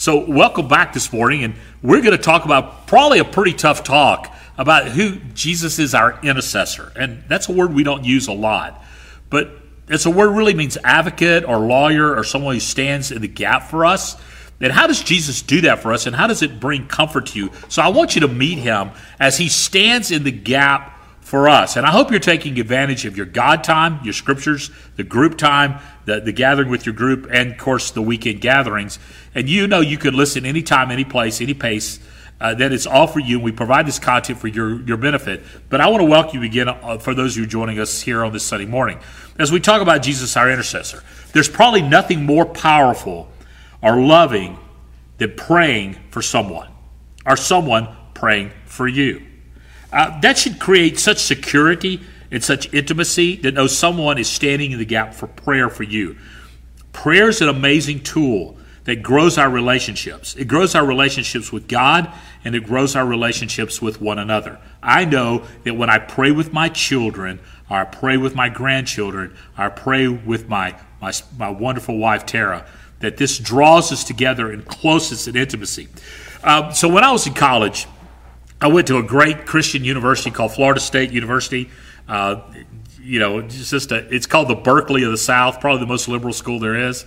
So, 0.00 0.24
welcome 0.30 0.68
back 0.68 0.92
this 0.92 1.12
morning, 1.12 1.42
and 1.42 1.54
we're 1.82 2.02
going 2.02 2.16
to 2.16 2.22
talk 2.22 2.44
about 2.44 2.86
probably 2.86 3.18
a 3.18 3.24
pretty 3.24 3.52
tough 3.52 3.82
talk 3.82 4.32
about 4.56 4.86
who 4.86 5.16
Jesus 5.34 5.80
is 5.80 5.92
our 5.92 6.20
intercessor. 6.22 6.92
And 6.94 7.24
that's 7.26 7.48
a 7.48 7.52
word 7.52 7.74
we 7.74 7.82
don't 7.82 8.04
use 8.04 8.28
a 8.28 8.32
lot, 8.32 8.80
but 9.28 9.50
it's 9.88 10.06
a 10.06 10.10
word 10.10 10.36
really 10.36 10.54
means 10.54 10.78
advocate 10.84 11.44
or 11.44 11.58
lawyer 11.58 12.14
or 12.14 12.22
someone 12.22 12.54
who 12.54 12.60
stands 12.60 13.10
in 13.10 13.22
the 13.22 13.26
gap 13.26 13.70
for 13.70 13.84
us. 13.84 14.16
And 14.60 14.72
how 14.72 14.86
does 14.86 15.02
Jesus 15.02 15.42
do 15.42 15.62
that 15.62 15.80
for 15.80 15.92
us, 15.92 16.06
and 16.06 16.14
how 16.14 16.28
does 16.28 16.42
it 16.42 16.60
bring 16.60 16.86
comfort 16.86 17.26
to 17.26 17.40
you? 17.40 17.50
So, 17.68 17.82
I 17.82 17.88
want 17.88 18.14
you 18.14 18.20
to 18.20 18.28
meet 18.28 18.58
him 18.58 18.92
as 19.18 19.36
he 19.36 19.48
stands 19.48 20.12
in 20.12 20.22
the 20.22 20.30
gap 20.30 20.96
for 21.28 21.48
us. 21.48 21.76
And 21.76 21.84
I 21.84 21.90
hope 21.90 22.10
you're 22.10 22.20
taking 22.20 22.58
advantage 22.58 23.04
of 23.04 23.16
your 23.16 23.26
God 23.26 23.62
time, 23.62 23.98
your 24.02 24.14
scriptures, 24.14 24.70
the 24.96 25.02
group 25.02 25.36
time, 25.36 25.80
the, 26.08 26.20
the 26.20 26.32
gathering 26.32 26.70
with 26.70 26.86
your 26.86 26.94
group, 26.94 27.28
and 27.30 27.52
of 27.52 27.58
course 27.58 27.90
the 27.90 28.02
weekend 28.02 28.40
gatherings. 28.40 28.98
And 29.34 29.48
you 29.48 29.66
know 29.66 29.80
you 29.80 29.98
can 29.98 30.14
listen 30.14 30.46
anytime, 30.46 30.90
any 30.90 31.04
place, 31.04 31.40
any 31.40 31.54
pace. 31.54 32.00
Uh, 32.40 32.54
that 32.54 32.70
it's 32.70 32.86
all 32.86 33.08
for 33.08 33.18
you, 33.18 33.34
and 33.34 33.44
we 33.44 33.50
provide 33.50 33.84
this 33.84 33.98
content 33.98 34.38
for 34.38 34.46
your, 34.46 34.80
your 34.82 34.96
benefit. 34.96 35.42
But 35.68 35.80
I 35.80 35.88
want 35.88 36.02
to 36.02 36.04
welcome 36.04 36.40
you 36.40 36.46
again 36.46 36.68
uh, 36.68 36.98
for 36.98 37.12
those 37.12 37.34
who 37.34 37.42
are 37.42 37.46
joining 37.46 37.80
us 37.80 38.00
here 38.00 38.24
on 38.24 38.32
this 38.32 38.44
Sunday 38.44 38.64
morning. 38.64 39.00
As 39.40 39.50
we 39.50 39.58
talk 39.58 39.82
about 39.82 40.02
Jesus, 40.02 40.36
our 40.36 40.48
intercessor, 40.48 41.02
there's 41.32 41.48
probably 41.48 41.82
nothing 41.82 42.24
more 42.24 42.46
powerful 42.46 43.28
or 43.82 44.00
loving 44.00 44.56
than 45.18 45.34
praying 45.34 45.98
for 46.10 46.22
someone, 46.22 46.70
or 47.26 47.36
someone 47.36 47.88
praying 48.14 48.52
for 48.66 48.86
you. 48.86 49.26
Uh, 49.92 50.20
that 50.20 50.38
should 50.38 50.60
create 50.60 50.96
such 50.96 51.18
security 51.18 52.00
and 52.30 52.42
such 52.42 52.72
intimacy 52.72 53.36
that 53.36 53.54
knows 53.54 53.76
someone 53.76 54.18
is 54.18 54.28
standing 54.28 54.72
in 54.72 54.78
the 54.78 54.84
gap 54.84 55.14
for 55.14 55.26
prayer 55.26 55.68
for 55.68 55.82
you. 55.82 56.16
Prayer 56.92 57.28
is 57.28 57.40
an 57.40 57.48
amazing 57.48 58.00
tool 58.00 58.56
that 58.84 59.02
grows 59.02 59.36
our 59.36 59.50
relationships. 59.50 60.34
It 60.36 60.46
grows 60.46 60.74
our 60.74 60.84
relationships 60.84 61.52
with 61.52 61.68
God 61.68 62.10
and 62.44 62.54
it 62.54 62.64
grows 62.64 62.96
our 62.96 63.06
relationships 63.06 63.82
with 63.82 64.00
one 64.00 64.18
another. 64.18 64.58
I 64.82 65.04
know 65.04 65.44
that 65.64 65.74
when 65.74 65.90
I 65.90 65.98
pray 65.98 66.30
with 66.30 66.52
my 66.52 66.68
children, 66.68 67.40
or 67.68 67.76
I 67.76 67.84
pray 67.84 68.16
with 68.16 68.34
my 68.34 68.48
grandchildren, 68.48 69.36
or 69.58 69.64
I 69.64 69.68
pray 69.68 70.08
with 70.08 70.48
my, 70.48 70.74
my, 71.02 71.12
my 71.36 71.50
wonderful 71.50 71.98
wife, 71.98 72.24
Tara, 72.24 72.66
that 73.00 73.16
this 73.18 73.38
draws 73.38 73.92
us 73.92 74.04
together 74.04 74.50
in 74.50 74.62
closeness 74.62 75.26
and 75.26 75.36
intimacy. 75.36 75.88
Uh, 76.42 76.70
so 76.70 76.88
when 76.88 77.04
I 77.04 77.12
was 77.12 77.26
in 77.26 77.34
college, 77.34 77.86
I 78.60 78.68
went 78.68 78.86
to 78.88 78.96
a 78.96 79.02
great 79.02 79.46
Christian 79.46 79.84
university 79.84 80.30
called 80.30 80.52
Florida 80.52 80.80
State 80.80 81.12
University. 81.12 81.70
Uh, 82.08 82.40
you 83.00 83.20
know, 83.20 83.38
it's 83.38 83.70
just 83.70 83.92
a, 83.92 84.12
it's 84.14 84.26
called 84.26 84.48
the 84.48 84.54
Berkeley 84.54 85.02
of 85.04 85.10
the 85.10 85.18
South, 85.18 85.60
probably 85.60 85.80
the 85.80 85.86
most 85.86 86.08
liberal 86.08 86.32
school 86.32 86.58
there 86.58 86.88
is. 86.88 87.04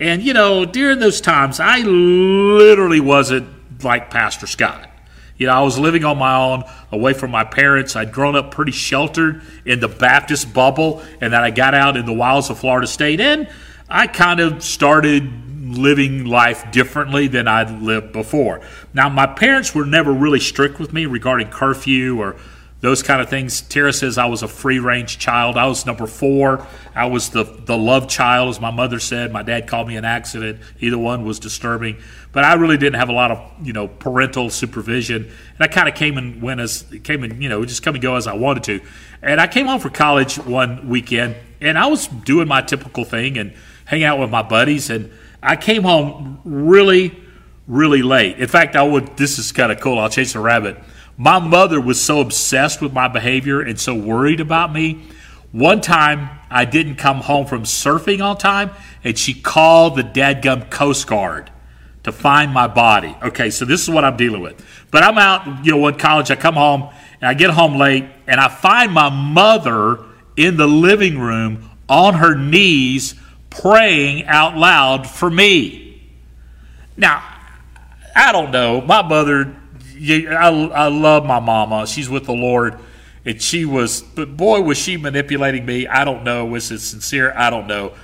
And 0.00 0.22
you 0.22 0.34
know, 0.34 0.64
during 0.64 0.98
those 0.98 1.20
times, 1.20 1.60
I 1.60 1.78
literally 1.78 3.00
wasn't 3.00 3.48
like 3.82 4.10
Pastor 4.10 4.46
Scott. 4.46 4.90
You 5.36 5.48
know, 5.48 5.54
I 5.54 5.62
was 5.62 5.78
living 5.78 6.04
on 6.04 6.18
my 6.18 6.36
own, 6.36 6.64
away 6.92 7.12
from 7.12 7.32
my 7.32 7.42
parents. 7.42 7.96
I'd 7.96 8.12
grown 8.12 8.36
up 8.36 8.52
pretty 8.52 8.70
sheltered 8.72 9.42
in 9.64 9.80
the 9.80 9.88
Baptist 9.88 10.54
bubble, 10.54 11.02
and 11.20 11.32
then 11.32 11.40
I 11.40 11.50
got 11.50 11.74
out 11.74 11.96
in 11.96 12.06
the 12.06 12.12
wilds 12.12 12.50
of 12.50 12.58
Florida 12.58 12.86
State, 12.86 13.20
and 13.20 13.48
I 13.88 14.06
kind 14.06 14.38
of 14.38 14.62
started 14.62 15.30
living 15.76 16.24
life 16.24 16.70
differently 16.70 17.26
than 17.26 17.48
I'd 17.48 17.82
lived 17.82 18.12
before. 18.12 18.60
Now, 18.92 19.08
my 19.08 19.26
parents 19.26 19.74
were 19.74 19.84
never 19.84 20.12
really 20.12 20.40
strict 20.40 20.78
with 20.78 20.92
me 20.92 21.06
regarding 21.06 21.48
curfew 21.48 22.20
or 22.20 22.36
those 22.84 23.02
kind 23.02 23.22
of 23.22 23.30
things. 23.30 23.62
Tara 23.62 23.94
says 23.94 24.18
I 24.18 24.26
was 24.26 24.42
a 24.42 24.48
free 24.48 24.78
range 24.78 25.18
child. 25.18 25.56
I 25.56 25.66
was 25.66 25.86
number 25.86 26.06
four. 26.06 26.66
I 26.94 27.06
was 27.06 27.30
the, 27.30 27.44
the 27.44 27.78
love 27.78 28.10
child, 28.10 28.50
as 28.50 28.60
my 28.60 28.70
mother 28.70 29.00
said. 29.00 29.32
My 29.32 29.42
dad 29.42 29.66
called 29.66 29.88
me 29.88 29.96
an 29.96 30.04
accident. 30.04 30.60
Either 30.80 30.98
one 30.98 31.24
was 31.24 31.38
disturbing. 31.38 31.96
But 32.32 32.44
I 32.44 32.52
really 32.54 32.76
didn't 32.76 32.96
have 32.96 33.08
a 33.08 33.14
lot 33.14 33.30
of, 33.30 33.66
you 33.66 33.72
know, 33.72 33.88
parental 33.88 34.50
supervision. 34.50 35.22
And 35.24 35.60
I 35.60 35.66
kind 35.66 35.88
of 35.88 35.94
came 35.94 36.18
and 36.18 36.42
went 36.42 36.60
as, 36.60 36.84
came 37.04 37.24
and, 37.24 37.42
you 37.42 37.48
know, 37.48 37.64
just 37.64 37.82
come 37.82 37.94
and 37.94 38.02
go 38.02 38.16
as 38.16 38.26
I 38.26 38.34
wanted 38.34 38.64
to. 38.64 38.80
And 39.22 39.40
I 39.40 39.46
came 39.46 39.64
home 39.64 39.80
for 39.80 39.88
college 39.88 40.36
one 40.36 40.86
weekend 40.86 41.36
and 41.62 41.78
I 41.78 41.86
was 41.86 42.06
doing 42.06 42.48
my 42.48 42.60
typical 42.60 43.04
thing 43.06 43.38
and 43.38 43.54
hanging 43.86 44.04
out 44.04 44.18
with 44.18 44.28
my 44.28 44.42
buddies. 44.42 44.90
And 44.90 45.10
I 45.42 45.56
came 45.56 45.84
home 45.84 46.38
really, 46.44 47.18
really 47.66 48.02
late. 48.02 48.38
In 48.38 48.48
fact, 48.48 48.76
I 48.76 48.82
would. 48.82 49.16
This 49.16 49.38
is 49.38 49.52
kind 49.52 49.72
of 49.72 49.80
cool. 49.80 49.98
I'll 49.98 50.10
chase 50.10 50.34
a 50.34 50.40
rabbit. 50.40 50.76
My 51.16 51.38
mother 51.38 51.80
was 51.80 52.00
so 52.00 52.20
obsessed 52.20 52.80
with 52.80 52.92
my 52.92 53.08
behavior 53.08 53.60
and 53.60 53.78
so 53.78 53.94
worried 53.94 54.40
about 54.40 54.72
me. 54.72 55.08
One 55.52 55.80
time, 55.80 56.30
I 56.50 56.64
didn't 56.64 56.96
come 56.96 57.18
home 57.18 57.46
from 57.46 57.62
surfing 57.62 58.24
on 58.24 58.36
time, 58.38 58.70
and 59.04 59.16
she 59.16 59.34
called 59.34 59.96
the 59.96 60.02
dadgum 60.02 60.68
Coast 60.70 61.06
Guard 61.06 61.50
to 62.02 62.10
find 62.12 62.52
my 62.52 62.66
body. 62.66 63.16
Okay, 63.22 63.50
so 63.50 63.64
this 63.64 63.82
is 63.82 63.90
what 63.90 64.04
I'm 64.04 64.16
dealing 64.16 64.42
with. 64.42 64.64
But 64.90 65.04
I'm 65.04 65.16
out, 65.16 65.64
you 65.64 65.72
know, 65.72 65.86
in 65.86 65.94
college. 65.94 66.30
I 66.30 66.36
come 66.36 66.54
home 66.54 66.90
and 67.20 67.28
I 67.28 67.34
get 67.34 67.50
home 67.50 67.76
late, 67.76 68.04
and 68.26 68.40
I 68.40 68.48
find 68.48 68.92
my 68.92 69.08
mother 69.08 70.00
in 70.36 70.56
the 70.56 70.66
living 70.66 71.18
room 71.18 71.70
on 71.88 72.14
her 72.14 72.34
knees 72.34 73.14
praying 73.48 74.24
out 74.26 74.56
loud 74.56 75.08
for 75.08 75.30
me. 75.30 76.02
Now, 76.96 77.22
I 78.14 78.32
don't 78.32 78.50
know. 78.50 78.80
My 78.80 79.02
mother, 79.02 79.56
I, 79.96 80.48
I 80.48 80.88
love 80.88 81.24
my 81.24 81.40
mama. 81.40 81.86
She's 81.86 82.08
with 82.08 82.24
the 82.24 82.32
Lord. 82.32 82.78
And 83.24 83.40
she 83.40 83.64
was, 83.64 84.02
but 84.02 84.36
boy, 84.36 84.60
was 84.60 84.76
she 84.76 84.96
manipulating 84.96 85.64
me. 85.64 85.86
I 85.86 86.04
don't 86.04 86.24
know. 86.24 86.44
Was 86.44 86.70
it 86.70 86.80
sincere? 86.80 87.32
I 87.36 87.48
don't 87.50 87.66
know. 87.66 87.94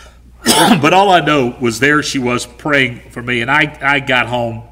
but 0.44 0.94
all 0.94 1.10
I 1.10 1.20
know 1.20 1.54
was 1.60 1.80
there 1.80 2.02
she 2.02 2.18
was 2.18 2.46
praying 2.46 3.00
for 3.10 3.22
me. 3.22 3.42
And 3.42 3.50
I, 3.50 3.78
I 3.82 4.00
got 4.00 4.26
home 4.26 4.62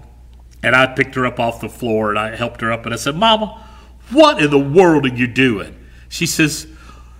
and 0.63 0.75
I 0.75 0.87
picked 0.87 1.15
her 1.17 1.27
up 1.27 1.39
off 1.39 1.61
the 1.61 1.69
floor 1.69 2.11
and 2.11 2.19
I 2.19 2.35
helped 2.35 2.63
her 2.63 2.73
up. 2.73 2.87
And 2.87 2.95
I 2.95 2.97
said, 2.97 3.17
Mama, 3.17 3.65
what 4.11 4.43
in 4.43 4.51
the 4.51 4.59
world 4.59 5.05
are 5.05 5.15
you 5.15 5.27
doing? 5.27 5.77
She 6.09 6.27
says, 6.27 6.67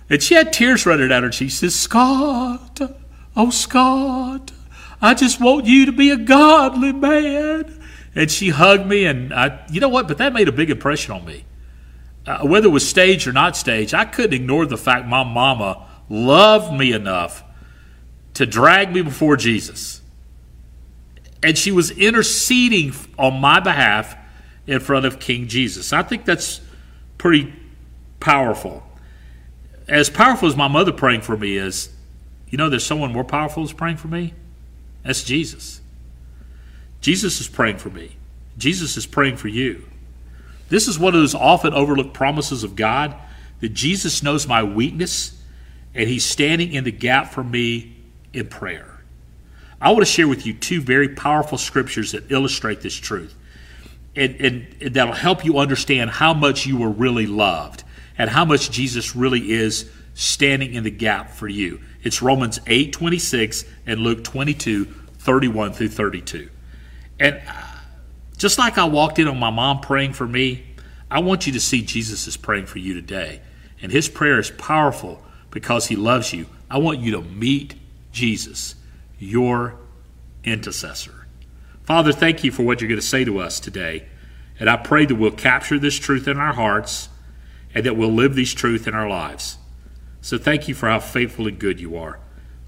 and 0.09 0.23
she 0.23 0.33
had 0.33 0.51
tears 0.51 0.85
running 0.87 1.09
down 1.09 1.21
her 1.21 1.29
cheeks. 1.29 1.53
She 1.53 1.59
says, 1.59 1.75
Scott, 1.75 2.81
Oh, 3.35 3.51
Scott, 3.51 4.51
I 5.01 5.13
just 5.13 5.39
want 5.39 5.65
you 5.65 5.85
to 5.85 5.91
be 5.91 6.09
a 6.09 6.17
godly 6.17 6.91
man. 6.91 7.78
And 8.15 8.29
she 8.29 8.49
hugged 8.49 8.87
me, 8.87 9.05
and 9.05 9.33
I, 9.33 9.65
you 9.69 9.79
know 9.79 9.89
what? 9.89 10.07
But 10.07 10.17
that 10.17 10.33
made 10.33 10.47
a 10.47 10.51
big 10.51 10.69
impression 10.69 11.13
on 11.13 11.25
me. 11.25 11.45
Uh, 12.25 12.39
whether 12.45 12.67
it 12.67 12.71
was 12.71 12.87
staged 12.87 13.27
or 13.27 13.33
not 13.33 13.55
staged, 13.55 13.93
I 13.93 14.05
couldn't 14.05 14.33
ignore 14.33 14.65
the 14.65 14.77
fact 14.77 15.07
my 15.07 15.23
mama 15.23 15.87
loved 16.09 16.73
me 16.73 16.91
enough 16.91 17.43
to 18.33 18.45
drag 18.45 18.93
me 18.93 19.01
before 19.01 19.37
Jesus. 19.37 20.01
And 21.41 21.57
she 21.57 21.71
was 21.71 21.91
interceding 21.91 22.93
on 23.17 23.39
my 23.39 23.59
behalf 23.59 24.15
in 24.67 24.79
front 24.79 25.05
of 25.05 25.19
King 25.19 25.47
Jesus. 25.47 25.93
I 25.93 26.03
think 26.03 26.25
that's 26.25 26.61
pretty 27.17 27.53
powerful. 28.19 28.83
As 29.87 30.09
powerful 30.09 30.47
as 30.47 30.55
my 30.55 30.67
mother 30.67 30.91
praying 30.91 31.21
for 31.21 31.37
me 31.37 31.57
is, 31.57 31.89
you 32.49 32.57
know, 32.57 32.69
there's 32.69 32.85
someone 32.85 33.13
more 33.13 33.23
powerful 33.23 33.63
who's 33.63 33.73
praying 33.73 33.97
for 33.97 34.07
me? 34.07 34.33
That's 35.03 35.23
Jesus. 35.23 35.78
Jesus 37.01 37.39
is 37.39 37.47
praying 37.47 37.77
for 37.77 37.89
me. 37.89 38.17
Jesus 38.57 38.97
is 38.97 39.05
praying 39.05 39.37
for 39.37 39.47
you. 39.47 39.85
This 40.69 40.87
is 40.87 40.99
one 40.99 41.15
of 41.15 41.21
those 41.21 41.35
often 41.35 41.73
overlooked 41.73 42.13
promises 42.13 42.63
of 42.63 42.75
God 42.75 43.15
that 43.61 43.73
Jesus 43.73 44.21
knows 44.21 44.47
my 44.47 44.63
weakness 44.63 45.41
and 45.95 46.07
he's 46.07 46.25
standing 46.25 46.73
in 46.73 46.83
the 46.83 46.91
gap 46.91 47.31
for 47.31 47.43
me 47.43 47.95
in 48.33 48.47
prayer. 48.47 48.99
I 49.81 49.91
want 49.91 50.01
to 50.01 50.11
share 50.11 50.27
with 50.27 50.45
you 50.45 50.53
two 50.53 50.81
very 50.81 51.09
powerful 51.09 51.57
scriptures 51.57 52.11
that 52.11 52.31
illustrate 52.31 52.81
this 52.81 52.95
truth. 52.95 53.33
And, 54.15 54.35
and, 54.39 54.75
and 54.81 54.93
that'll 54.93 55.13
help 55.13 55.45
you 55.45 55.57
understand 55.57 56.09
how 56.09 56.33
much 56.33 56.65
you 56.65 56.77
were 56.77 56.89
really 56.89 57.25
loved 57.25 57.83
and 58.17 58.29
how 58.29 58.43
much 58.43 58.69
Jesus 58.69 59.15
really 59.15 59.51
is 59.51 59.89
standing 60.13 60.73
in 60.73 60.83
the 60.83 60.91
gap 60.91 61.31
for 61.31 61.47
you. 61.47 61.79
It's 62.03 62.21
Romans 62.21 62.59
8 62.67 62.91
26 62.91 63.63
and 63.85 64.01
Luke 64.01 64.23
22 64.23 64.85
31 64.85 65.73
through 65.73 65.89
32. 65.89 66.49
And 67.19 67.41
uh, 67.47 67.51
just 68.37 68.57
like 68.57 68.77
I 68.77 68.85
walked 68.85 69.19
in 69.19 69.27
on 69.27 69.37
my 69.37 69.49
mom 69.49 69.81
praying 69.81 70.13
for 70.13 70.27
me, 70.27 70.65
I 71.11 71.19
want 71.19 71.47
you 71.47 71.53
to 71.53 71.59
see 71.59 71.81
Jesus 71.81 72.27
is 72.27 72.37
praying 72.37 72.67
for 72.67 72.79
you 72.79 72.93
today. 72.93 73.41
And 73.81 73.91
his 73.91 74.09
prayer 74.09 74.39
is 74.39 74.51
powerful 74.51 75.23
because 75.51 75.87
he 75.87 75.95
loves 75.95 76.33
you. 76.33 76.47
I 76.69 76.77
want 76.77 76.99
you 76.99 77.11
to 77.13 77.21
meet 77.21 77.75
Jesus, 78.11 78.75
your 79.17 79.75
intercessor. 80.43 81.25
Father, 81.83 82.11
thank 82.11 82.43
you 82.43 82.51
for 82.51 82.63
what 82.63 82.81
you're 82.81 82.87
going 82.87 83.01
to 83.01 83.05
say 83.05 83.23
to 83.25 83.39
us 83.39 83.59
today. 83.59 84.05
And 84.59 84.69
I 84.69 84.77
pray 84.77 85.05
that 85.05 85.15
we'll 85.15 85.31
capture 85.31 85.79
this 85.79 85.95
truth 85.95 86.27
in 86.27 86.37
our 86.37 86.53
hearts 86.53 87.09
and 87.73 87.85
that 87.85 87.95
we'll 87.95 88.11
live 88.11 88.35
these 88.35 88.53
truth 88.53 88.87
in 88.87 88.93
our 88.93 89.09
lives. 89.09 89.57
So 90.21 90.37
thank 90.37 90.67
you 90.67 90.75
for 90.75 90.89
how 90.89 90.99
faithful 90.99 91.47
and 91.47 91.57
good 91.57 91.79
you 91.79 91.97
are. 91.97 92.19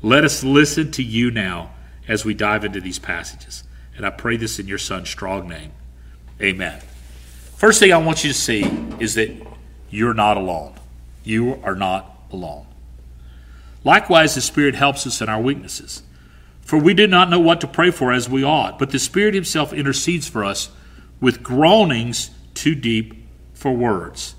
Let 0.02 0.24
us 0.24 0.44
listen 0.44 0.92
to 0.94 1.04
you 1.04 1.30
now 1.30 1.72
as 2.08 2.26
we 2.26 2.34
dive 2.34 2.66
into 2.66 2.82
these 2.82 2.98
passages. 2.98 3.64
And 3.96 4.06
I 4.06 4.10
pray 4.10 4.38
this 4.38 4.60
in 4.60 4.68
your 4.68 4.78
son's 4.78 5.10
strong 5.10 5.48
name. 5.48 5.72
Amen. 6.42 6.82
First 7.56 7.80
thing 7.80 7.94
I 7.94 7.98
want 7.98 8.24
you 8.24 8.32
to 8.32 8.38
see 8.38 8.64
is 9.00 9.16
that 9.16 9.32
you're 9.90 10.14
not 10.14 10.38
alone. 10.38 10.74
You 11.24 11.60
are 11.64 11.76
not 11.76 12.24
alone. 12.32 12.66
Likewise, 13.84 14.36
the 14.36 14.42
Spirit 14.42 14.76
helps 14.76 15.06
us 15.06 15.22
in 15.22 15.30
our 15.30 15.42
weaknesses. 15.42 16.04
For 16.62 16.78
we 16.78 16.94
do 16.94 17.08
not 17.08 17.30
know 17.30 17.40
what 17.40 17.62
to 17.62 17.68
pray 17.68 17.92
for 17.92 18.12
as 18.12 18.30
we 18.30 18.44
ought, 18.44 18.80
but 18.80 18.92
the 18.92 19.00
Spirit 19.00 19.34
Himself 19.34 19.74
intercedes 19.74 20.28
for 20.28 20.44
us 20.44 20.70
with 21.20 21.44
groanings 21.44 22.32
too 22.54 22.76
deep 22.76 23.14
for 23.54 23.72
words. 23.72 24.36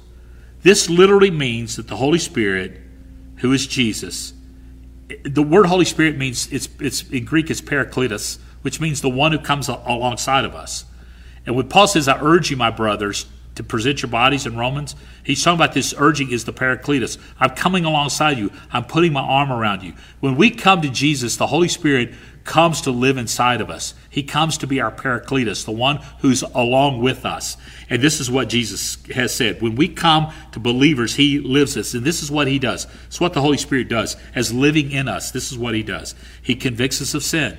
This 0.62 0.88
literally 0.88 1.30
means 1.30 1.76
that 1.76 1.88
the 1.88 1.96
Holy 1.96 2.18
Spirit, 2.18 2.80
who 3.36 3.52
is 3.52 3.66
Jesus, 3.66 4.32
the 5.24 5.42
word 5.42 5.66
Holy 5.66 5.84
Spirit 5.84 6.16
means 6.16 6.50
it's, 6.52 6.68
it's 6.80 7.08
in 7.10 7.24
Greek 7.24 7.50
it's 7.50 7.60
parakletos, 7.60 8.38
which 8.62 8.80
means 8.80 9.00
the 9.00 9.08
one 9.08 9.32
who 9.32 9.38
comes 9.38 9.68
alongside 9.68 10.44
of 10.44 10.54
us. 10.54 10.84
And 11.46 11.56
when 11.56 11.68
Paul 11.68 11.88
says, 11.88 12.08
I 12.08 12.20
urge 12.20 12.50
you, 12.50 12.56
my 12.56 12.70
brothers, 12.70 13.26
to 13.56 13.62
present 13.62 14.00
your 14.00 14.10
bodies 14.10 14.46
in 14.46 14.56
Romans, 14.56 14.96
he's 15.24 15.42
talking 15.42 15.58
about 15.58 15.74
this 15.74 15.92
urging 15.98 16.30
is 16.30 16.44
the 16.44 16.52
Paracletus. 16.52 17.18
I'm 17.38 17.50
coming 17.50 17.84
alongside 17.84 18.38
you. 18.38 18.50
I'm 18.72 18.84
putting 18.84 19.12
my 19.12 19.20
arm 19.20 19.52
around 19.52 19.82
you. 19.82 19.92
When 20.20 20.36
we 20.36 20.50
come 20.50 20.80
to 20.82 20.88
Jesus, 20.88 21.36
the 21.36 21.48
Holy 21.48 21.68
Spirit 21.68 22.14
comes 22.44 22.80
to 22.82 22.90
live 22.90 23.18
inside 23.18 23.60
of 23.60 23.70
us. 23.70 23.94
He 24.08 24.22
comes 24.22 24.58
to 24.58 24.66
be 24.66 24.80
our 24.80 24.90
Paracletus, 24.90 25.64
the 25.64 25.72
one 25.72 26.00
who's 26.20 26.42
along 26.42 27.00
with 27.00 27.24
us. 27.24 27.56
And 27.90 28.02
this 28.02 28.20
is 28.20 28.30
what 28.30 28.48
Jesus 28.48 28.96
has 29.14 29.34
said. 29.34 29.60
When 29.60 29.76
we 29.76 29.88
come 29.88 30.32
to 30.52 30.60
believers, 30.60 31.14
He 31.14 31.38
lives 31.38 31.76
us. 31.76 31.94
And 31.94 32.04
this 32.04 32.22
is 32.22 32.30
what 32.30 32.48
He 32.48 32.58
does. 32.58 32.86
It's 33.06 33.20
what 33.20 33.34
the 33.34 33.40
Holy 33.40 33.58
Spirit 33.58 33.88
does. 33.88 34.16
As 34.34 34.52
living 34.52 34.90
in 34.90 35.08
us, 35.08 35.30
this 35.30 35.52
is 35.52 35.58
what 35.58 35.74
He 35.74 35.82
does. 35.82 36.14
He 36.40 36.54
convicts 36.54 37.00
us 37.02 37.14
of 37.14 37.22
sin. 37.22 37.58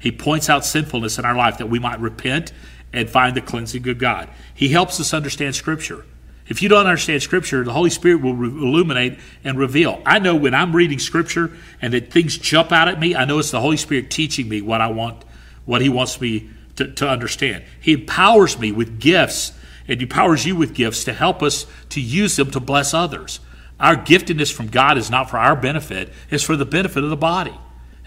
He 0.00 0.10
points 0.10 0.48
out 0.48 0.64
sinfulness 0.64 1.18
in 1.18 1.24
our 1.24 1.36
life 1.36 1.58
that 1.58 1.68
we 1.68 1.78
might 1.78 2.00
repent 2.00 2.52
and 2.92 3.08
find 3.08 3.36
the 3.36 3.40
cleansing 3.40 3.88
of 3.88 3.98
God. 3.98 4.28
He 4.52 4.68
helps 4.68 4.98
us 4.98 5.14
understand 5.14 5.54
Scripture. 5.54 6.04
If 6.48 6.62
you 6.62 6.68
don't 6.68 6.86
understand 6.86 7.22
Scripture, 7.22 7.62
the 7.62 7.72
Holy 7.72 7.90
Spirit 7.90 8.22
will 8.22 8.34
re- 8.34 8.48
illuminate 8.48 9.20
and 9.44 9.56
reveal. 9.56 10.02
I 10.04 10.18
know 10.18 10.34
when 10.34 10.54
I'm 10.54 10.74
reading 10.74 10.98
Scripture 10.98 11.52
and 11.80 11.94
that 11.94 12.10
things 12.10 12.36
jump 12.36 12.72
out 12.72 12.88
at 12.88 12.98
me, 12.98 13.14
I 13.14 13.24
know 13.24 13.38
it's 13.38 13.52
the 13.52 13.60
Holy 13.60 13.76
Spirit 13.76 14.10
teaching 14.10 14.48
me 14.48 14.60
what 14.60 14.80
I 14.80 14.88
want, 14.88 15.24
what 15.64 15.80
He 15.80 15.88
wants 15.88 16.20
me 16.20 16.50
to, 16.76 16.90
to 16.92 17.08
understand. 17.08 17.62
He 17.80 17.92
empowers 17.92 18.58
me 18.58 18.72
with 18.72 18.98
gifts 18.98 19.52
and 19.86 20.02
empowers 20.02 20.44
you 20.44 20.56
with 20.56 20.74
gifts 20.74 21.04
to 21.04 21.12
help 21.12 21.42
us 21.42 21.66
to 21.90 22.00
use 22.00 22.34
them 22.36 22.50
to 22.50 22.60
bless 22.60 22.94
others. 22.94 23.38
Our 23.78 23.96
giftedness 23.96 24.52
from 24.52 24.68
God 24.68 24.98
is 24.98 25.10
not 25.10 25.30
for 25.30 25.38
our 25.38 25.54
benefit, 25.54 26.12
it's 26.30 26.42
for 26.42 26.56
the 26.56 26.66
benefit 26.66 27.04
of 27.04 27.10
the 27.10 27.16
body. 27.16 27.54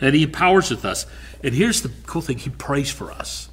And 0.04 0.14
He 0.14 0.24
empowers 0.24 0.70
with 0.70 0.86
us. 0.86 1.06
And 1.44 1.54
here's 1.54 1.82
the 1.82 1.92
cool 2.06 2.22
thing 2.22 2.38
He 2.38 2.50
prays 2.50 2.92
for 2.92 3.12
us. 3.12 3.50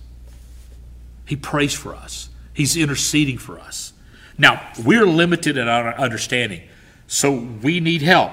He 1.26 1.37
prays 1.37 1.73
for 1.73 1.94
us. 1.94 2.29
He's 2.52 2.76
interceding 2.76 3.38
for 3.38 3.58
us. 3.58 3.93
Now, 4.37 4.73
we're 4.85 5.06
limited 5.06 5.56
in 5.56 5.69
our 5.69 5.94
understanding, 5.94 6.62
so 7.06 7.32
we 7.32 7.79
need 7.79 8.02
help. 8.02 8.32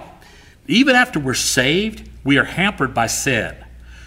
Even 0.67 0.95
after 0.95 1.19
we're 1.19 1.33
saved, 1.33 2.09
we 2.23 2.37
are 2.37 2.43
hampered 2.43 2.93
by 2.93 3.07
sin. 3.07 3.55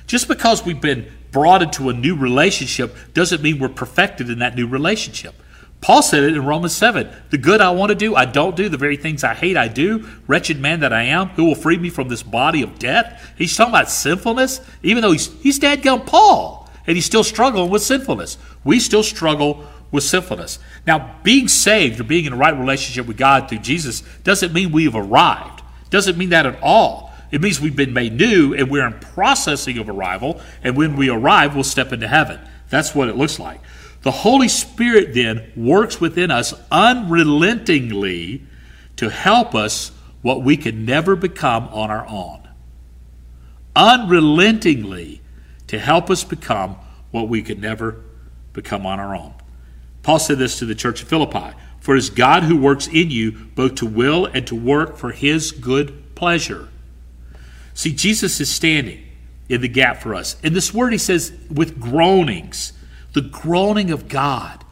Just 0.06 0.26
because 0.26 0.64
we've 0.64 0.80
been 0.80 1.10
brought 1.30 1.62
into 1.62 1.88
a 1.88 1.92
new 1.92 2.16
relationship 2.16 2.96
doesn't 3.14 3.42
mean 3.42 3.58
we're 3.58 3.68
perfected 3.68 4.28
in 4.28 4.40
that 4.40 4.56
new 4.56 4.66
relationship. 4.66 5.39
Paul 5.81 6.03
said 6.03 6.25
it 6.25 6.35
in 6.35 6.44
Romans 6.44 6.77
7 6.77 7.09
The 7.31 7.38
good 7.38 7.61
I 7.61 7.71
want 7.71 7.91
to 7.91 7.94
do, 7.94 8.15
I 8.15 8.27
don't 8.27 8.56
do. 8.56 8.69
The 8.69 8.77
very 8.77 8.97
things 8.97 9.25
I 9.25 9.35
hate, 9.35 9.56
I 9.56 9.69
do. 9.69 10.06
Wretched 10.27 10.61
man 10.61 10.81
that 10.81 10.93
I 10.93 11.05
am, 11.05 11.29
who 11.31 11.44
will 11.44 11.55
free 11.55 11.79
me 11.79 11.91
from 11.91 12.09
this 12.09 12.23
body 12.23 12.62
of 12.62 12.79
death? 12.79 13.32
He's 13.37 13.56
talking 13.56 13.73
about 13.73 13.91
sinfulness, 13.91 14.61
even 14.82 15.03
though 15.03 15.12
he's, 15.12 15.32
he's 15.41 15.59
dadgum 15.59 16.06
Paul 16.06 16.69
and 16.87 16.97
he's 16.97 17.06
still 17.06 17.25
struggling 17.25 17.71
with 17.71 17.82
sinfulness. 17.82 18.37
We 18.65 18.81
still 18.81 19.03
struggle 19.03 19.65
with 19.91 20.05
sinfulness. 20.05 20.59
Now, 20.87 21.17
being 21.23 21.49
saved 21.49 22.00
or 22.00 22.05
being 22.05 22.25
in 22.25 22.32
a 22.32 22.37
right 22.37 22.56
relationship 22.56 23.06
with 23.06 23.17
God 23.17 23.49
through 23.49 23.59
Jesus 23.59 24.03
doesn't 24.25 24.53
mean 24.53 24.73
we've 24.73 24.94
arrived. 24.94 25.62
Doesn't 25.91 26.19
mean 26.19 26.31
that 26.31 26.47
at 26.47 26.61
all. 26.62 27.12
It 27.31 27.41
means 27.41 27.61
we've 27.61 27.77
been 27.77 27.93
made 27.93 28.15
new 28.15 28.55
and 28.55 28.71
we're 28.71 28.87
in 28.87 28.94
processing 28.94 29.79
of 29.79 29.88
arrival, 29.88 30.41
and 30.62 30.77
when 30.77 30.97
we 30.97 31.09
arrive, 31.09 31.55
we'll 31.55 31.65
step 31.65 31.93
into 31.93 32.09
heaven. 32.09 32.41
That's 32.69 32.94
what 32.94 33.09
it 33.09 33.17
looks 33.17 33.38
like. 33.38 33.61
The 34.02 34.11
Holy 34.11 34.49
Spirit 34.49 35.14
then 35.14 35.52
works 35.55 36.00
within 36.00 36.31
us 36.31 36.55
unrelentingly 36.70 38.43
to 38.97 39.11
help 39.11 39.55
us 39.55 39.93
what 40.23 40.43
we 40.43 40.56
could 40.56 40.76
never 40.76 41.17
become 41.17 41.69
on 41.69 41.91
our 41.91 42.06
own. 42.06 42.49
Unrelentingly 43.76 45.20
to 45.67 45.79
help 45.79 46.11
us 46.11 46.25
become 46.25 46.76
what 47.11 47.29
we 47.29 47.43
could 47.43 47.61
never 47.61 48.02
become 48.52 48.87
on 48.87 48.99
our 48.99 49.14
own. 49.14 49.35
Paul 50.03 50.19
said 50.19 50.38
this 50.38 50.58
to 50.58 50.64
the 50.64 50.75
church 50.75 51.03
of 51.03 51.08
Philippi 51.08 51.55
For 51.81 51.94
it 51.94 51.99
is 51.99 52.11
God 52.11 52.44
who 52.44 52.56
works 52.56 52.87
in 52.87 53.11
you 53.11 53.32
both 53.32 53.76
to 53.76 53.87
will 53.87 54.26
and 54.26 54.46
to 54.46 54.55
work 54.55 54.96
for 54.96 55.12
his 55.12 55.53
good 55.53 56.14
pleasure. 56.14 56.69
See, 57.75 57.93
Jesus 57.93 58.41
is 58.41 58.50
standing 58.50 59.03
in 59.49 59.61
the 59.61 59.69
gap 59.69 60.03
for 60.03 60.14
us. 60.14 60.41
In 60.43 60.53
this 60.53 60.73
word, 60.75 60.93
he 60.93 60.99
says, 60.99 61.32
with 61.50 61.81
groanings, 61.81 62.73
the 63.12 63.20
groaning 63.20 63.90
of 63.90 64.08
God. 64.08 64.64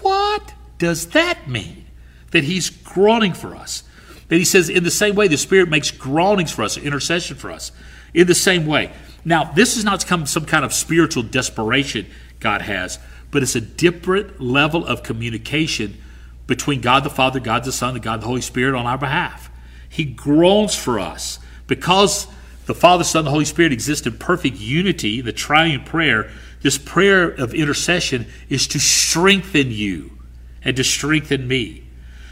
What 0.00 0.54
does 0.78 1.08
that 1.08 1.48
mean? 1.48 1.86
That 2.30 2.44
he's 2.44 2.70
groaning 2.70 3.32
for 3.32 3.54
us. 3.54 3.82
That 4.28 4.36
he 4.36 4.44
says, 4.44 4.68
in 4.68 4.84
the 4.84 4.90
same 4.90 5.14
way, 5.14 5.28
the 5.28 5.36
Spirit 5.36 5.68
makes 5.68 5.90
groanings 5.90 6.52
for 6.52 6.62
us, 6.62 6.76
intercession 6.76 7.36
for 7.36 7.50
us. 7.50 7.72
In 8.14 8.26
the 8.26 8.34
same 8.34 8.66
way. 8.66 8.92
Now, 9.24 9.44
this 9.52 9.76
is 9.76 9.84
not 9.84 10.02
some, 10.02 10.46
kind 10.46 10.64
of 10.64 10.72
spiritual 10.72 11.22
desperation 11.22 12.06
God 12.38 12.62
has, 12.62 12.98
but 13.30 13.42
it's 13.42 13.54
a 13.54 13.60
different 13.60 14.40
level 14.40 14.86
of 14.86 15.02
communication 15.02 16.00
between 16.46 16.80
God 16.80 17.04
the 17.04 17.10
Father, 17.10 17.38
God 17.38 17.64
the 17.64 17.72
Son, 17.72 17.94
and 17.94 18.02
God 18.02 18.22
the 18.22 18.26
Holy 18.26 18.40
Spirit 18.40 18.74
on 18.74 18.86
our 18.86 18.98
behalf. 18.98 19.50
He 19.88 20.04
groans 20.04 20.74
for 20.74 20.98
us 20.98 21.38
because 21.66 22.26
the 22.70 22.74
Father, 22.78 23.02
Son, 23.02 23.20
and 23.20 23.26
the 23.26 23.32
Holy 23.32 23.44
Spirit 23.44 23.72
exist 23.72 24.06
in 24.06 24.16
perfect 24.16 24.56
unity, 24.58 25.20
the 25.20 25.32
triune 25.32 25.82
prayer. 25.82 26.30
This 26.62 26.78
prayer 26.78 27.28
of 27.28 27.52
intercession 27.52 28.28
is 28.48 28.68
to 28.68 28.78
strengthen 28.78 29.72
you 29.72 30.16
and 30.62 30.76
to 30.76 30.84
strengthen 30.84 31.48
me. 31.48 31.82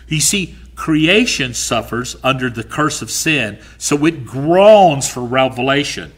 You 0.07 0.21
see, 0.21 0.55
creation 0.77 1.55
suffers 1.55 2.15
under 2.23 2.51
the 2.51 2.63
curse 2.63 3.03
of 3.03 3.11
sin, 3.11 3.59
so 3.79 4.07
it 4.07 4.25
groans 4.25 5.11
for 5.11 5.25
revelation. 5.25 6.13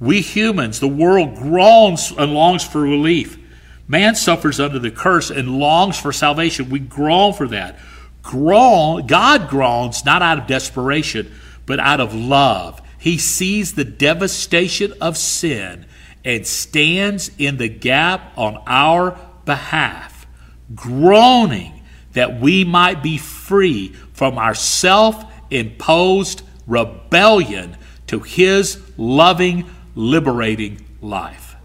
We 0.00 0.22
humans, 0.22 0.80
the 0.80 0.88
world 0.88 1.36
groans 1.36 2.10
and 2.16 2.32
longs 2.32 2.64
for 2.64 2.80
relief. 2.80 3.38
Man 3.86 4.14
suffers 4.14 4.60
under 4.60 4.78
the 4.78 4.90
curse 4.90 5.28
and 5.28 5.58
longs 5.58 6.00
for 6.00 6.10
salvation. 6.10 6.70
We 6.70 6.78
groan 6.78 7.34
for 7.34 7.48
that. 7.48 7.78
Groan, 8.22 9.06
God 9.06 9.50
groans 9.50 10.06
not 10.06 10.22
out 10.22 10.38
of 10.38 10.46
desperation, 10.46 11.30
but 11.66 11.78
out 11.78 12.00
of 12.00 12.14
love. 12.14 12.80
He 12.98 13.18
sees 13.18 13.74
the 13.74 13.84
devastation 13.84 14.92
of 15.00 15.16
sin 15.16 15.86
and 16.24 16.46
stands 16.46 17.30
in 17.38 17.56
the 17.56 17.68
gap 17.68 18.36
on 18.36 18.62
our 18.66 19.18
behalf, 19.44 20.26
groaning 20.74 21.82
that 22.12 22.40
we 22.40 22.64
might 22.64 23.02
be 23.02 23.16
free 23.16 23.90
from 24.12 24.38
our 24.38 24.54
self 24.54 25.24
imposed 25.50 26.42
rebellion 26.66 27.76
to 28.08 28.20
his 28.20 28.82
loving 28.96 29.70
liberating 29.94 30.84
life. 31.00 31.56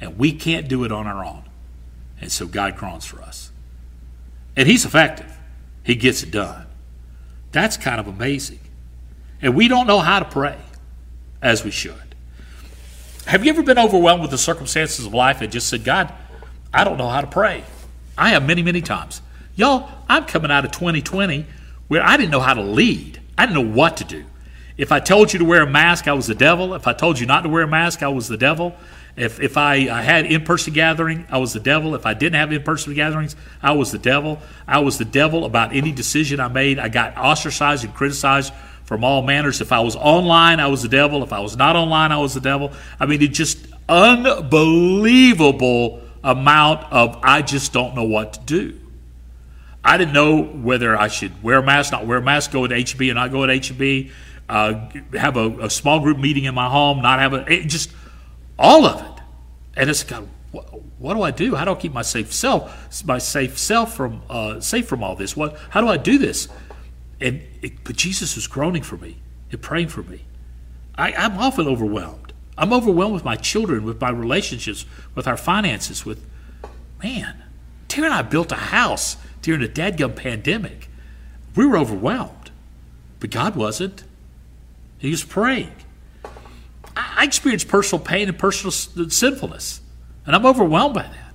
And 0.00 0.18
we 0.18 0.32
can't 0.32 0.68
do 0.68 0.84
it 0.84 0.92
on 0.92 1.06
our 1.06 1.24
own. 1.24 1.44
And 2.20 2.30
so 2.30 2.46
God 2.46 2.76
groans 2.76 3.04
for 3.04 3.20
us. 3.22 3.50
And 4.56 4.68
He's 4.68 4.84
effective, 4.84 5.36
He 5.82 5.94
gets 5.94 6.22
it 6.22 6.30
done. 6.30 6.66
That's 7.52 7.76
kind 7.76 8.00
of 8.00 8.06
amazing. 8.08 8.60
And 9.42 9.54
we 9.54 9.68
don't 9.68 9.86
know 9.86 10.00
how 10.00 10.18
to 10.18 10.24
pray 10.24 10.58
as 11.42 11.64
we 11.64 11.70
should. 11.70 11.94
Have 13.26 13.44
you 13.44 13.50
ever 13.50 13.62
been 13.62 13.78
overwhelmed 13.78 14.22
with 14.22 14.30
the 14.30 14.38
circumstances 14.38 15.06
of 15.06 15.14
life 15.14 15.40
and 15.40 15.50
just 15.50 15.68
said, 15.68 15.84
God, 15.84 16.12
I 16.72 16.84
don't 16.84 16.98
know 16.98 17.08
how 17.08 17.20
to 17.20 17.26
pray? 17.26 17.64
I 18.16 18.30
have 18.30 18.46
many, 18.46 18.62
many 18.62 18.80
times. 18.80 19.22
Y'all, 19.56 19.88
I'm 20.08 20.24
coming 20.24 20.50
out 20.50 20.64
of 20.64 20.72
2020 20.72 21.46
where 21.88 22.02
I 22.02 22.16
didn't 22.16 22.30
know 22.30 22.40
how 22.40 22.54
to 22.54 22.62
lead. 22.62 23.20
I 23.36 23.46
didn't 23.46 23.66
know 23.66 23.74
what 23.74 23.96
to 23.98 24.04
do. 24.04 24.24
If 24.76 24.90
I 24.90 25.00
told 25.00 25.32
you 25.32 25.38
to 25.38 25.44
wear 25.44 25.62
a 25.62 25.70
mask, 25.70 26.08
I 26.08 26.12
was 26.12 26.26
the 26.26 26.34
devil. 26.34 26.74
If 26.74 26.86
I 26.86 26.92
told 26.92 27.18
you 27.18 27.26
not 27.26 27.42
to 27.42 27.48
wear 27.48 27.62
a 27.62 27.68
mask, 27.68 28.02
I 28.02 28.08
was 28.08 28.26
the 28.28 28.36
devil. 28.36 28.74
If, 29.16 29.40
if 29.40 29.56
I, 29.56 29.74
I 29.88 30.02
had 30.02 30.26
in 30.26 30.42
person 30.44 30.72
gathering, 30.72 31.26
I 31.30 31.38
was 31.38 31.52
the 31.52 31.60
devil. 31.60 31.94
If 31.94 32.04
I 32.04 32.14
didn't 32.14 32.34
have 32.34 32.52
in 32.52 32.62
person 32.64 32.94
gatherings, 32.94 33.36
I 33.62 33.72
was 33.72 33.92
the 33.92 33.98
devil. 33.98 34.40
I 34.66 34.80
was 34.80 34.98
the 34.98 35.04
devil 35.04 35.44
about 35.44 35.72
any 35.72 35.92
decision 35.92 36.40
I 36.40 36.48
made. 36.48 36.80
I 36.80 36.88
got 36.88 37.16
ostracized 37.16 37.84
and 37.84 37.94
criticized 37.94 38.52
from 38.84 39.04
all 39.04 39.22
manners. 39.22 39.60
If 39.60 39.72
I 39.72 39.80
was 39.80 39.96
online, 39.96 40.60
I 40.60 40.68
was 40.68 40.82
the 40.82 40.88
devil. 40.88 41.22
If 41.22 41.32
I 41.32 41.40
was 41.40 41.56
not 41.56 41.76
online, 41.76 42.12
I 42.12 42.18
was 42.18 42.34
the 42.34 42.40
devil. 42.40 42.72
I 43.00 43.06
mean, 43.06 43.22
it 43.22 43.28
just 43.28 43.66
unbelievable 43.88 46.02
amount 46.22 46.92
of 46.92 47.18
I 47.22 47.42
just 47.42 47.72
don't 47.72 47.94
know 47.94 48.04
what 48.04 48.34
to 48.34 48.40
do. 48.40 48.80
I 49.82 49.98
didn't 49.98 50.14
know 50.14 50.42
whether 50.42 50.96
I 50.96 51.08
should 51.08 51.42
wear 51.42 51.58
a 51.58 51.62
mask, 51.62 51.92
not 51.92 52.06
wear 52.06 52.18
a 52.18 52.22
mask, 52.22 52.52
go 52.52 52.66
to 52.66 52.74
HEB 52.74 53.02
and 53.02 53.16
not 53.16 53.30
go 53.30 53.46
to 53.46 53.58
HEB 53.58 54.10
uh, 54.48 54.88
have 55.12 55.36
a, 55.36 55.50
a, 55.60 55.70
small 55.70 56.00
group 56.00 56.18
meeting 56.18 56.44
in 56.44 56.54
my 56.54 56.68
home, 56.68 57.02
not 57.02 57.18
have 57.18 57.32
a 57.32 57.52
it, 57.52 57.66
just 57.66 57.90
all 58.58 58.84
of 58.84 59.00
it. 59.00 59.22
And 59.76 59.90
it's 59.90 60.04
kind 60.04 60.24
of 60.24 60.30
what, 60.52 60.82
what, 60.98 61.14
do 61.14 61.22
I 61.22 61.30
do? 61.30 61.54
How 61.54 61.64
do 61.64 61.72
I 61.72 61.74
keep 61.74 61.92
my 61.92 62.02
safe 62.02 62.32
self, 62.32 63.04
my 63.04 63.18
safe 63.18 63.58
self 63.58 63.96
from 63.96 64.22
uh, 64.28 64.60
safe 64.60 64.86
from 64.86 65.02
all 65.02 65.16
this? 65.16 65.36
What? 65.36 65.56
How 65.70 65.80
do 65.80 65.88
I 65.88 65.96
do 65.96 66.18
this? 66.18 66.48
And 67.20 67.42
it, 67.62 67.84
but 67.84 67.96
Jesus 67.96 68.36
was 68.36 68.46
groaning 68.46 68.82
for 68.82 68.96
me 68.96 69.18
and 69.50 69.60
praying 69.60 69.88
for 69.88 70.02
me. 70.02 70.24
I, 70.96 71.12
I'm 71.12 71.38
often 71.38 71.66
overwhelmed. 71.66 72.32
I'm 72.56 72.72
overwhelmed 72.72 73.14
with 73.14 73.24
my 73.24 73.36
children, 73.36 73.84
with 73.84 74.00
my 74.00 74.10
relationships, 74.10 74.84
with 75.14 75.26
our 75.26 75.36
finances, 75.36 76.04
with 76.04 76.24
man. 77.02 77.42
Tara 77.88 78.06
and 78.06 78.14
I 78.14 78.22
built 78.22 78.52
a 78.52 78.56
house 78.56 79.16
during 79.42 79.62
a 79.62 79.68
dadgum 79.68 80.14
pandemic. 80.14 80.88
We 81.56 81.66
were 81.66 81.76
overwhelmed. 81.76 82.50
But 83.20 83.30
God 83.30 83.56
wasn't. 83.56 84.04
He 84.98 85.10
was 85.10 85.24
praying. 85.24 85.72
I 86.96 87.24
experienced 87.24 87.68
personal 87.68 88.04
pain 88.04 88.28
and 88.28 88.38
personal 88.38 88.70
sinfulness, 88.70 89.80
and 90.26 90.36
I'm 90.36 90.46
overwhelmed 90.46 90.94
by 90.94 91.02
that. 91.02 91.34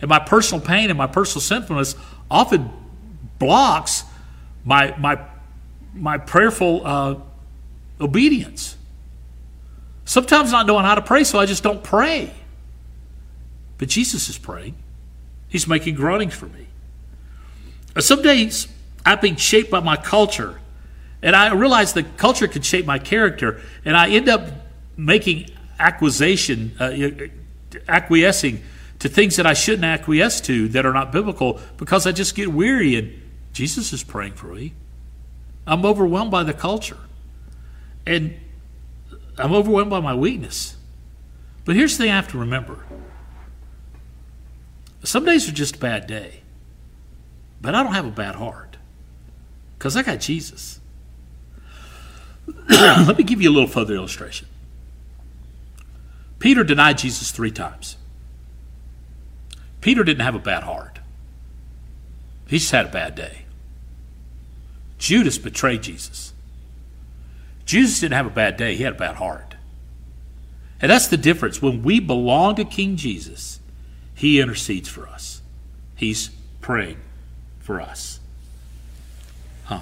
And 0.00 0.08
my 0.08 0.18
personal 0.18 0.64
pain 0.64 0.90
and 0.90 0.98
my 0.98 1.06
personal 1.06 1.40
sinfulness 1.40 1.96
often 2.30 2.70
blocks 3.38 4.04
my 4.64 4.96
my 4.98 5.18
my 5.94 6.18
prayerful 6.18 6.86
uh, 6.86 7.14
obedience. 8.00 8.76
Sometimes 10.04 10.52
not 10.52 10.66
knowing 10.66 10.84
how 10.84 10.94
to 10.94 11.02
pray, 11.02 11.24
so 11.24 11.38
I 11.38 11.46
just 11.46 11.62
don't 11.62 11.82
pray. 11.82 12.32
But 13.78 13.88
Jesus 13.88 14.28
is 14.28 14.38
praying. 14.38 14.74
He's 15.48 15.66
making 15.66 15.94
groanings 15.94 16.34
for 16.34 16.46
me. 16.46 16.66
Some 17.98 18.22
days 18.22 18.68
I've 19.06 19.20
been 19.20 19.36
shaped 19.36 19.70
by 19.70 19.80
my 19.80 19.96
culture, 19.96 20.60
and 21.22 21.34
I 21.36 21.52
realize 21.52 21.92
that 21.94 22.16
culture 22.16 22.48
can 22.48 22.62
shape 22.62 22.86
my 22.86 22.98
character, 22.98 23.60
and 23.84 23.96
I 23.96 24.10
end 24.10 24.28
up 24.28 24.48
making 24.96 25.50
acquisition, 25.78 26.72
uh, 26.78 26.92
acquiescing 27.88 28.62
to 28.98 29.08
things 29.08 29.36
that 29.36 29.46
I 29.46 29.54
shouldn't 29.54 29.84
acquiesce 29.84 30.40
to 30.42 30.68
that 30.68 30.86
are 30.86 30.92
not 30.92 31.12
biblical 31.12 31.60
because 31.76 32.06
I 32.06 32.12
just 32.12 32.34
get 32.34 32.52
weary 32.52 32.96
and 32.96 33.20
Jesus 33.54 33.92
is 33.92 34.02
praying 34.02 34.34
for 34.34 34.48
me. 34.48 34.74
I'm 35.66 35.86
overwhelmed 35.86 36.30
by 36.30 36.42
the 36.42 36.52
culture. 36.52 36.98
And 38.06 38.36
I'm 39.38 39.54
overwhelmed 39.54 39.90
by 39.90 40.00
my 40.00 40.14
weakness. 40.14 40.76
But 41.64 41.76
here's 41.76 41.96
the 41.96 42.04
thing 42.04 42.12
I 42.12 42.16
have 42.16 42.28
to 42.28 42.38
remember 42.38 42.84
some 45.02 45.26
days 45.26 45.46
are 45.48 45.52
just 45.52 45.76
a 45.76 45.78
bad 45.78 46.06
day, 46.06 46.40
but 47.60 47.74
I 47.74 47.82
don't 47.82 47.92
have 47.92 48.06
a 48.06 48.10
bad 48.10 48.36
heart 48.36 48.78
because 49.78 49.96
I 49.96 50.02
got 50.02 50.18
Jesus. 50.18 50.80
Let 52.70 53.18
me 53.18 53.24
give 53.24 53.42
you 53.42 53.50
a 53.50 53.52
little 53.52 53.68
further 53.68 53.94
illustration. 53.94 54.48
Peter 56.38 56.64
denied 56.64 56.98
Jesus 56.98 57.30
three 57.32 57.50
times. 57.50 57.96
Peter 59.82 60.04
didn't 60.04 60.24
have 60.24 60.34
a 60.34 60.38
bad 60.38 60.62
heart, 60.62 61.00
he 62.46 62.58
just 62.58 62.72
had 62.72 62.86
a 62.86 62.90
bad 62.90 63.14
day. 63.14 63.43
Judas 65.04 65.36
betrayed 65.36 65.82
Jesus. 65.82 66.32
Jesus 67.66 68.00
didn't 68.00 68.14
have 68.14 68.24
a 68.24 68.30
bad 68.30 68.56
day, 68.56 68.74
he 68.74 68.84
had 68.84 68.94
a 68.94 68.96
bad 68.96 69.16
heart. 69.16 69.54
And 70.80 70.90
that's 70.90 71.08
the 71.08 71.18
difference. 71.18 71.60
When 71.60 71.82
we 71.82 72.00
belong 72.00 72.54
to 72.54 72.64
King 72.64 72.96
Jesus, 72.96 73.60
he 74.14 74.40
intercedes 74.40 74.88
for 74.88 75.06
us, 75.06 75.42
he's 75.94 76.30
praying 76.62 76.96
for 77.58 77.82
us. 77.82 78.18
Huh. 79.64 79.80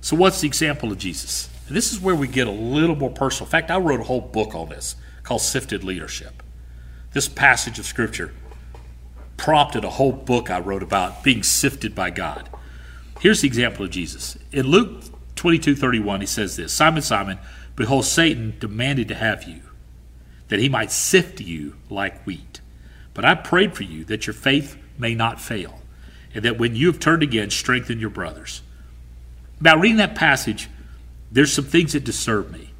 So, 0.00 0.16
what's 0.16 0.40
the 0.40 0.46
example 0.46 0.90
of 0.90 0.96
Jesus? 0.96 1.50
And 1.68 1.76
this 1.76 1.92
is 1.92 2.00
where 2.00 2.14
we 2.14 2.26
get 2.26 2.46
a 2.46 2.50
little 2.50 2.96
more 2.96 3.10
personal. 3.10 3.46
In 3.46 3.50
fact, 3.50 3.70
I 3.70 3.76
wrote 3.76 4.00
a 4.00 4.04
whole 4.04 4.22
book 4.22 4.54
on 4.54 4.70
this 4.70 4.96
called 5.24 5.42
Sifted 5.42 5.84
Leadership. 5.84 6.42
This 7.12 7.28
passage 7.28 7.78
of 7.78 7.84
Scripture 7.84 8.32
prompted 9.36 9.84
a 9.84 9.90
whole 9.90 10.12
book 10.12 10.50
I 10.50 10.58
wrote 10.58 10.82
about 10.82 11.22
being 11.22 11.42
sifted 11.42 11.94
by 11.94 12.08
God. 12.08 12.48
Here's 13.24 13.40
the 13.40 13.48
example 13.48 13.86
of 13.86 13.90
Jesus. 13.90 14.36
In 14.52 14.66
Luke 14.66 15.02
22 15.36 15.76
31, 15.76 16.20
he 16.20 16.26
says 16.26 16.56
this 16.56 16.74
Simon, 16.74 17.00
Simon, 17.00 17.38
behold, 17.74 18.04
Satan 18.04 18.54
demanded 18.58 19.08
to 19.08 19.14
have 19.14 19.44
you, 19.44 19.62
that 20.48 20.58
he 20.58 20.68
might 20.68 20.92
sift 20.92 21.40
you 21.40 21.76
like 21.88 22.22
wheat. 22.24 22.60
But 23.14 23.24
I 23.24 23.34
prayed 23.34 23.74
for 23.74 23.84
you 23.84 24.04
that 24.04 24.26
your 24.26 24.34
faith 24.34 24.76
may 24.98 25.14
not 25.14 25.40
fail, 25.40 25.80
and 26.34 26.44
that 26.44 26.58
when 26.58 26.76
you 26.76 26.86
have 26.88 27.00
turned 27.00 27.22
again, 27.22 27.48
strengthen 27.48 27.98
your 27.98 28.10
brothers. 28.10 28.60
Now, 29.58 29.78
reading 29.78 29.96
that 29.96 30.14
passage, 30.14 30.68
there's 31.32 31.50
some 31.50 31.64
things 31.64 31.94
that 31.94 32.04
disturb 32.04 32.50
me. 32.50 32.74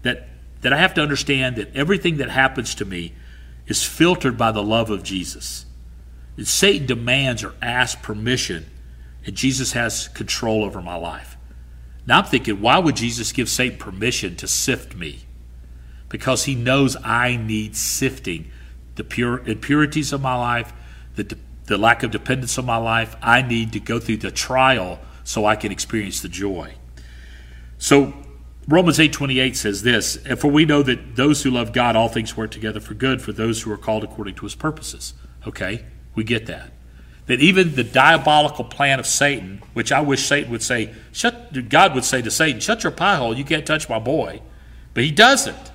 That, 0.00 0.30
that 0.62 0.72
I 0.72 0.78
have 0.78 0.94
to 0.94 1.02
understand 1.02 1.56
that 1.56 1.76
everything 1.76 2.16
that 2.16 2.30
happens 2.30 2.74
to 2.76 2.86
me 2.86 3.12
is 3.66 3.84
filtered 3.84 4.38
by 4.38 4.50
the 4.50 4.62
love 4.62 4.88
of 4.88 5.02
Jesus. 5.02 5.66
And 6.38 6.48
Satan 6.48 6.86
demands 6.86 7.44
or 7.44 7.52
asks 7.60 8.00
permission 8.00 8.64
and 9.24 9.34
Jesus 9.36 9.72
has 9.72 10.08
control 10.08 10.64
over 10.64 10.80
my 10.80 10.94
life. 10.94 11.36
Now 12.06 12.20
I'm 12.20 12.24
thinking, 12.24 12.60
why 12.60 12.78
would 12.78 12.96
Jesus 12.96 13.32
give 13.32 13.48
Satan 13.48 13.78
permission 13.78 14.36
to 14.36 14.48
sift 14.48 14.96
me? 14.96 15.26
Because 16.08 16.44
he 16.44 16.54
knows 16.54 16.96
I 17.04 17.36
need 17.36 17.76
sifting. 17.76 18.50
The 18.94 19.04
pure 19.04 19.46
impurities 19.46 20.12
of 20.12 20.22
my 20.22 20.34
life, 20.34 20.72
the, 21.16 21.36
the 21.66 21.76
lack 21.76 22.02
of 22.02 22.10
dependence 22.10 22.56
of 22.56 22.64
my 22.64 22.78
life, 22.78 23.14
I 23.20 23.42
need 23.42 23.72
to 23.72 23.80
go 23.80 24.00
through 24.00 24.16
the 24.18 24.30
trial 24.30 25.00
so 25.22 25.44
I 25.44 25.56
can 25.56 25.70
experience 25.70 26.22
the 26.22 26.30
joy. 26.30 26.74
So 27.76 28.14
Romans 28.66 28.98
8:28 28.98 29.56
says 29.56 29.82
this, 29.82 30.16
"And 30.24 30.38
for 30.38 30.48
we 30.48 30.64
know 30.64 30.82
that 30.82 31.16
those 31.16 31.42
who 31.42 31.50
love 31.50 31.72
God 31.72 31.94
all 31.94 32.08
things 32.08 32.36
work 32.36 32.50
together 32.50 32.80
for 32.80 32.94
good 32.94 33.20
for 33.20 33.32
those 33.32 33.62
who 33.62 33.72
are 33.72 33.76
called 33.78 34.02
according 34.02 34.34
to 34.36 34.46
his 34.46 34.54
purposes." 34.54 35.12
Okay? 35.46 35.84
We 36.14 36.24
get 36.24 36.46
that 36.46 36.72
that 37.28 37.40
even 37.40 37.74
the 37.74 37.84
diabolical 37.84 38.64
plan 38.64 38.98
of 38.98 39.06
Satan, 39.06 39.62
which 39.74 39.92
I 39.92 40.00
wish 40.00 40.26
Satan 40.26 40.50
would 40.50 40.62
say, 40.62 40.94
shut, 41.12 41.68
God 41.68 41.94
would 41.94 42.04
say 42.04 42.22
to 42.22 42.30
Satan, 42.30 42.58
shut 42.58 42.82
your 42.82 42.90
pie 42.90 43.16
hole, 43.16 43.36
you 43.36 43.44
can't 43.44 43.66
touch 43.66 43.88
my 43.88 43.98
boy. 43.98 44.40
But 44.94 45.04
he 45.04 45.10
doesn't. 45.10 45.72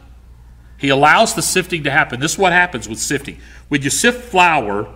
He 0.78 0.90
allows 0.90 1.36
the 1.36 1.44
sifting 1.44 1.84
to 1.84 1.92
happen. 1.92 2.20
This 2.20 2.34
is 2.34 2.38
what 2.38 2.52
happens 2.52 2.90
with 2.90 3.00
sifting. 3.00 3.38
When 3.70 3.84
you 3.84 3.92
sift 3.92 4.26
flour, 4.26 4.94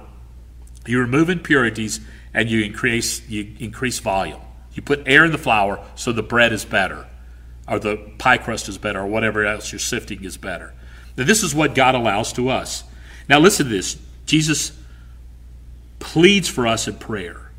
you 0.86 1.00
remove 1.00 1.30
impurities 1.30 2.02
and 2.34 2.50
you 2.50 2.64
increase, 2.64 3.28
you 3.30 3.56
increase 3.60 4.00
volume. 4.00 4.42
You 4.74 4.82
put 4.82 5.04
air 5.08 5.26
in 5.26 5.32
the 5.32 5.38
flour 5.38 5.84
so 5.96 6.12
the 6.12 6.24
bread 6.24 6.54
is 6.54 6.66
better, 6.66 7.08
or 7.68 7.80
the 7.80 7.98
pie 8.18 8.38
crust 8.38 8.68
is 8.68 8.78
better, 8.78 9.02
or 9.02 9.08
whatever 9.08 9.46
else 9.46 9.72
you're 9.72 9.80
sifting 9.80 10.24
is 10.24 10.38
better. 10.38 10.74
Now, 11.16 11.26
this 11.26 11.44
is 11.44 11.56
what 11.56 11.76
God 11.76 11.96
allows 11.96 12.34
to 12.34 12.50
us. 12.50 12.84
Now, 13.30 13.40
listen 13.40 13.68
to 13.68 13.72
this. 13.72 13.98
Jesus 14.26 14.72
pleads 16.00 16.48
for 16.48 16.68
us 16.68 16.88
in 16.88 16.96
prayer. 16.96 17.52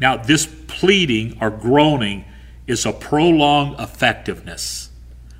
Now, 0.00 0.16
this 0.16 0.46
pleading 0.66 1.38
or 1.40 1.50
groaning 1.50 2.24
is 2.66 2.84
a 2.86 2.92
prolonged 2.92 3.78
effectiveness. 3.78 4.90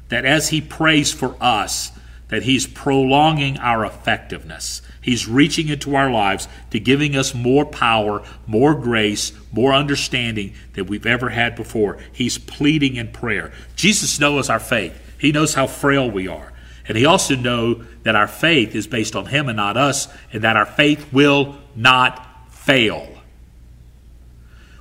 That 0.08 0.24
as 0.24 0.50
he 0.50 0.60
prays 0.60 1.12
for 1.12 1.36
us, 1.40 1.92
that 2.28 2.44
he's 2.44 2.66
prolonging 2.66 3.58
our 3.58 3.84
effectiveness. 3.84 4.82
He's 5.02 5.28
reaching 5.28 5.68
into 5.68 5.96
our 5.96 6.10
lives 6.10 6.48
to 6.70 6.80
giving 6.80 7.16
us 7.16 7.34
more 7.34 7.66
power, 7.66 8.22
more 8.46 8.74
grace, 8.74 9.32
more 9.50 9.72
understanding 9.72 10.54
than 10.74 10.86
we've 10.86 11.06
ever 11.06 11.30
had 11.30 11.56
before. 11.56 11.98
He's 12.12 12.38
pleading 12.38 12.96
in 12.96 13.12
prayer. 13.12 13.52
Jesus 13.76 14.20
knows 14.20 14.48
our 14.48 14.60
faith. 14.60 14.98
He 15.18 15.32
knows 15.32 15.54
how 15.54 15.66
frail 15.66 16.10
we 16.10 16.28
are. 16.28 16.51
And 16.92 16.98
he 16.98 17.06
also 17.06 17.34
know 17.36 17.82
that 18.02 18.14
our 18.16 18.28
faith 18.28 18.74
is 18.74 18.86
based 18.86 19.16
on 19.16 19.24
him 19.24 19.48
and 19.48 19.56
not 19.56 19.78
us, 19.78 20.08
and 20.30 20.44
that 20.44 20.58
our 20.58 20.66
faith 20.66 21.10
will 21.10 21.56
not 21.74 22.50
fail. 22.50 23.08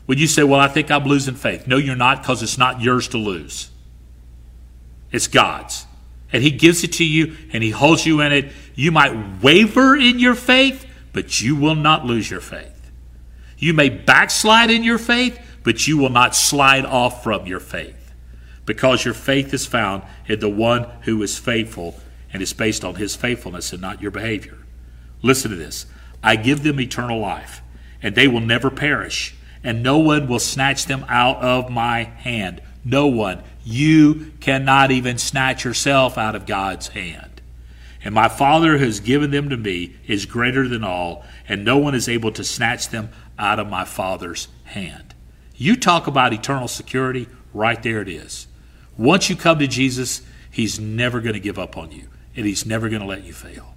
When 0.08 0.18
you 0.18 0.28
say, 0.28 0.44
Well, 0.44 0.60
I 0.60 0.68
think 0.68 0.92
I'm 0.92 1.06
losing 1.06 1.36
faith, 1.36 1.68
no, 1.68 1.78
you're 1.78 1.96
not 1.96 2.22
because 2.22 2.44
it's 2.44 2.58
not 2.58 2.82
yours 2.82 3.08
to 3.08 3.18
lose, 3.18 3.72
it's 5.14 5.28
God's. 5.28 5.86
And 6.34 6.44
He 6.44 6.52
gives 6.52 6.84
it 6.84 6.92
to 6.96 7.06
you 7.06 7.38
and 7.54 7.64
He 7.64 7.70
holds 7.70 8.06
you 8.06 8.20
in 8.20 8.34
it. 8.34 8.52
You 8.76 8.92
might 8.92 9.42
waver 9.42 9.96
in 9.96 10.20
your 10.20 10.36
faith, 10.36 10.86
but 11.14 11.40
you 11.40 11.56
will 11.56 11.76
not 11.76 12.06
lose 12.06 12.30
your 12.30 12.42
faith. 12.42 12.92
You 13.58 13.74
may 13.74 13.88
backslide 13.88 14.70
in 14.70 14.84
your 14.84 14.98
faith, 14.98 15.40
but 15.64 15.88
you 15.88 15.98
will 15.98 16.10
not 16.10 16.36
slide 16.36 16.84
off 16.84 17.24
from 17.24 17.48
your 17.48 17.62
faith 17.62 18.01
because 18.66 19.06
your 19.06 19.14
faith 19.14 19.54
is 19.54 19.66
found 19.66 20.04
in 20.28 20.40
the 20.40 20.50
one 20.50 20.84
who 21.02 21.22
is 21.24 21.38
faithful 21.38 22.00
and 22.32 22.42
is 22.42 22.54
based 22.54 22.84
on 22.84 22.96
his 22.96 23.16
faithfulness 23.16 23.74
and 23.74 23.82
not 23.82 24.02
your 24.02 24.12
behavior. 24.12 24.58
Listen 25.22 25.52
to 25.52 25.58
this 25.58 25.86
I 26.24 26.36
give 26.36 26.64
them 26.64 26.80
eternal 26.80 27.20
life, 27.20 27.62
and 28.02 28.16
they 28.16 28.28
will 28.28 28.42
never 28.42 28.70
perish, 28.70 29.36
and 29.64 29.84
no 29.84 29.98
one 29.98 30.28
will 30.28 30.40
snatch 30.40 30.86
them 30.86 31.06
out 31.10 31.38
of 31.38 31.70
my 31.70 32.04
hand. 32.04 32.62
No 32.84 33.08
one. 33.08 33.44
You 33.64 34.32
cannot 34.40 34.92
even 34.92 35.18
snatch 35.18 35.66
yourself 35.66 36.18
out 36.18 36.36
of 36.36 36.48
God's 36.48 36.90
hand. 36.90 37.42
And 38.04 38.16
my 38.16 38.28
Father 38.28 38.78
who 38.78 38.86
has 38.86 39.00
given 39.00 39.30
them 39.30 39.50
to 39.50 39.58
me 39.58 39.96
is 40.08 40.26
greater 40.26 40.68
than 40.68 40.84
all, 40.84 41.24
and 41.48 41.64
no 41.64 41.78
one 41.78 41.94
is 41.94 42.10
able 42.10 42.32
to 42.32 42.44
snatch 42.44 42.90
them 42.90 43.10
out 43.38 43.60
of 43.60 43.70
my 43.70 43.86
Father's 43.86 44.48
hand. 44.66 45.14
You 45.56 45.76
talk 45.76 46.08
about 46.08 46.34
eternal 46.34 46.68
security, 46.68 47.28
right 47.54 47.82
there 47.84 48.02
it 48.02 48.10
is. 48.10 48.48
Once 48.98 49.30
you 49.30 49.36
come 49.36 49.60
to 49.60 49.68
Jesus, 49.68 50.22
He's 50.50 50.80
never 50.80 51.22
going 51.22 51.34
to 51.34 51.40
give 51.40 51.58
up 51.58 51.78
on 51.78 51.92
you, 51.92 52.08
and 52.36 52.46
He's 52.46 52.66
never 52.66 52.90
going 52.90 53.02
to 53.02 53.08
let 53.08 53.24
you 53.24 53.34
fail. 53.34 53.76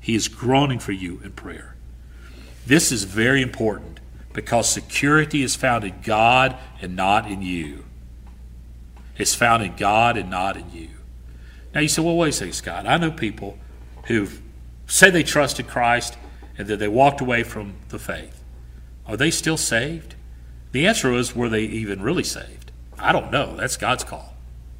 He 0.00 0.14
is 0.14 0.28
groaning 0.28 0.78
for 0.78 0.92
you 0.92 1.20
in 1.22 1.32
prayer. 1.32 1.76
This 2.66 2.90
is 2.90 3.04
very 3.04 3.42
important 3.42 4.00
because 4.32 4.68
security 4.68 5.42
is 5.42 5.54
found 5.56 5.84
in 5.84 5.94
God 6.02 6.56
and 6.80 6.96
not 6.96 7.30
in 7.30 7.42
you. 7.42 7.84
It's 9.16 9.34
found 9.34 9.62
in 9.62 9.76
God 9.76 10.16
and 10.16 10.30
not 10.30 10.56
in 10.56 10.70
you. 10.72 10.88
Now 11.74 11.80
you 11.80 11.88
say, 11.88 12.02
well, 12.02 12.16
wait 12.16 12.30
a 12.30 12.32
second, 12.32 12.52
Scott. 12.54 12.86
I 12.86 12.96
know 12.96 13.10
people 13.10 13.58
who 14.06 14.28
say 14.86 15.10
they 15.10 15.22
trusted 15.22 15.68
Christ 15.68 16.16
and 16.58 16.66
that 16.68 16.78
they 16.78 16.88
walked 16.88 17.20
away 17.20 17.42
from 17.42 17.74
the 17.88 17.98
faith. 17.98 18.42
Are 19.06 19.16
they 19.16 19.30
still 19.30 19.56
saved? 19.56 20.14
The 20.72 20.86
answer 20.86 21.12
is, 21.12 21.34
were 21.34 21.48
they 21.48 21.62
even 21.62 22.02
really 22.02 22.24
saved? 22.24 22.72
I 22.98 23.12
don't 23.12 23.30
know. 23.30 23.56
That's 23.56 23.76
God's 23.76 24.04
call. 24.04 24.31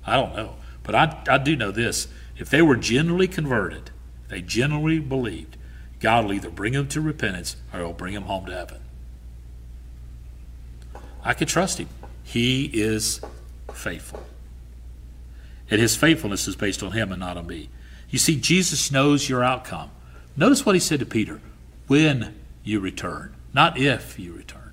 I 0.07 0.17
don't 0.17 0.35
know. 0.35 0.57
But 0.83 0.95
I, 0.95 1.23
I 1.29 1.39
do 1.39 1.57
know 1.57 1.71
this. 1.71 2.09
If 2.37 2.51
they 2.51 2.63
were 2.63 2.77
genuinely 2.77 3.29
converted, 3.29 3.91
they 4.29 4.41
generally 4.41 4.99
believed, 4.99 5.57
God 6.01 6.25
will 6.25 6.33
either 6.33 6.51
bring 6.51 6.73
them 6.73 6.89
to 6.89 7.01
repentance 7.01 7.57
or 7.73 7.81
he'll 7.81 7.93
bring 7.93 8.15
them 8.15 8.25
home 8.25 8.47
to 8.47 8.53
heaven. 8.53 8.81
I 11.23 11.35
can 11.35 11.47
trust 11.47 11.79
him. 11.79 11.89
He 12.25 12.65
is 12.73 13.21
faithful. 13.73 14.25
And 15.71 15.81
his 15.81 15.97
faithfulness 15.97 16.49
is 16.49 16.57
based 16.57 16.83
on 16.83 16.93
him 16.93 17.13
and 17.13 17.21
not 17.21 17.37
on 17.37 17.47
me. 17.47 17.69
You 18.11 18.19
see, 18.19 18.39
Jesus 18.39 18.91
knows 18.91 19.29
your 19.29 19.45
outcome. 19.45 19.91
Notice 20.37 20.67
what 20.67 20.75
he 20.75 20.81
said 20.81 21.01
to 21.01 21.07
Peter 21.07 21.41
when 21.87 22.35
you 22.65 22.81
return, 22.81 23.35
not 23.53 23.79
if 23.79 24.19
you 24.19 24.33
return, 24.33 24.73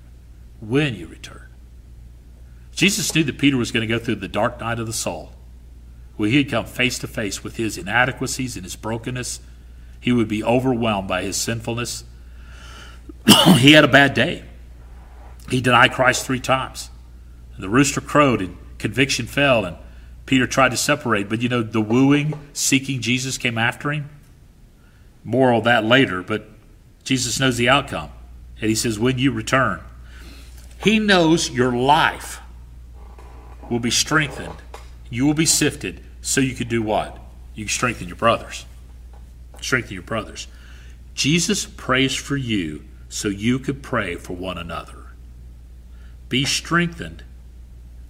when 0.60 0.94
you 0.94 1.06
return. 1.06 1.49
Jesus 2.80 3.14
knew 3.14 3.22
that 3.24 3.36
Peter 3.36 3.58
was 3.58 3.72
going 3.72 3.86
to 3.86 3.94
go 3.94 4.02
through 4.02 4.14
the 4.14 4.26
dark 4.26 4.58
night 4.58 4.78
of 4.78 4.86
the 4.86 4.92
soul, 4.94 5.32
where 6.16 6.30
he'd 6.30 6.50
come 6.50 6.64
face 6.64 6.98
to 7.00 7.06
face 7.06 7.44
with 7.44 7.58
his 7.58 7.76
inadequacies 7.76 8.56
and 8.56 8.64
his 8.64 8.74
brokenness. 8.74 9.40
He 10.00 10.12
would 10.12 10.28
be 10.28 10.42
overwhelmed 10.42 11.06
by 11.06 11.20
his 11.20 11.36
sinfulness. 11.36 12.04
he 13.58 13.72
had 13.72 13.84
a 13.84 13.88
bad 13.88 14.14
day. 14.14 14.44
He 15.50 15.60
denied 15.60 15.92
Christ 15.92 16.24
three 16.24 16.40
times. 16.40 16.88
The 17.58 17.68
rooster 17.68 18.00
crowed 18.00 18.40
and 18.40 18.56
conviction 18.78 19.26
fell, 19.26 19.66
and 19.66 19.76
Peter 20.24 20.46
tried 20.46 20.70
to 20.70 20.78
separate. 20.78 21.28
But 21.28 21.42
you 21.42 21.50
know, 21.50 21.62
the 21.62 21.82
wooing, 21.82 22.32
seeking 22.54 23.02
Jesus 23.02 23.36
came 23.36 23.58
after 23.58 23.92
him. 23.92 24.08
More 25.22 25.52
of 25.52 25.64
that 25.64 25.84
later, 25.84 26.22
but 26.22 26.48
Jesus 27.04 27.38
knows 27.38 27.58
the 27.58 27.68
outcome. 27.68 28.08
And 28.58 28.70
he 28.70 28.74
says, 28.74 28.98
When 28.98 29.18
you 29.18 29.32
return, 29.32 29.82
he 30.82 30.98
knows 30.98 31.50
your 31.50 31.72
life 31.72 32.40
will 33.70 33.78
be 33.78 33.90
strengthened. 33.90 34.56
You 35.08 35.24
will 35.24 35.34
be 35.34 35.46
sifted 35.46 36.02
so 36.20 36.40
you 36.40 36.54
could 36.54 36.68
do 36.68 36.82
what? 36.82 37.16
You 37.54 37.64
can 37.64 37.70
strengthen 37.70 38.08
your 38.08 38.16
brothers. 38.16 38.66
Strengthen 39.60 39.94
your 39.94 40.02
brothers. 40.02 40.48
Jesus 41.14 41.64
prays 41.64 42.14
for 42.14 42.36
you 42.36 42.84
so 43.08 43.28
you 43.28 43.58
could 43.58 43.82
pray 43.82 44.16
for 44.16 44.34
one 44.34 44.58
another. 44.58 45.06
Be 46.28 46.44
strengthened 46.44 47.24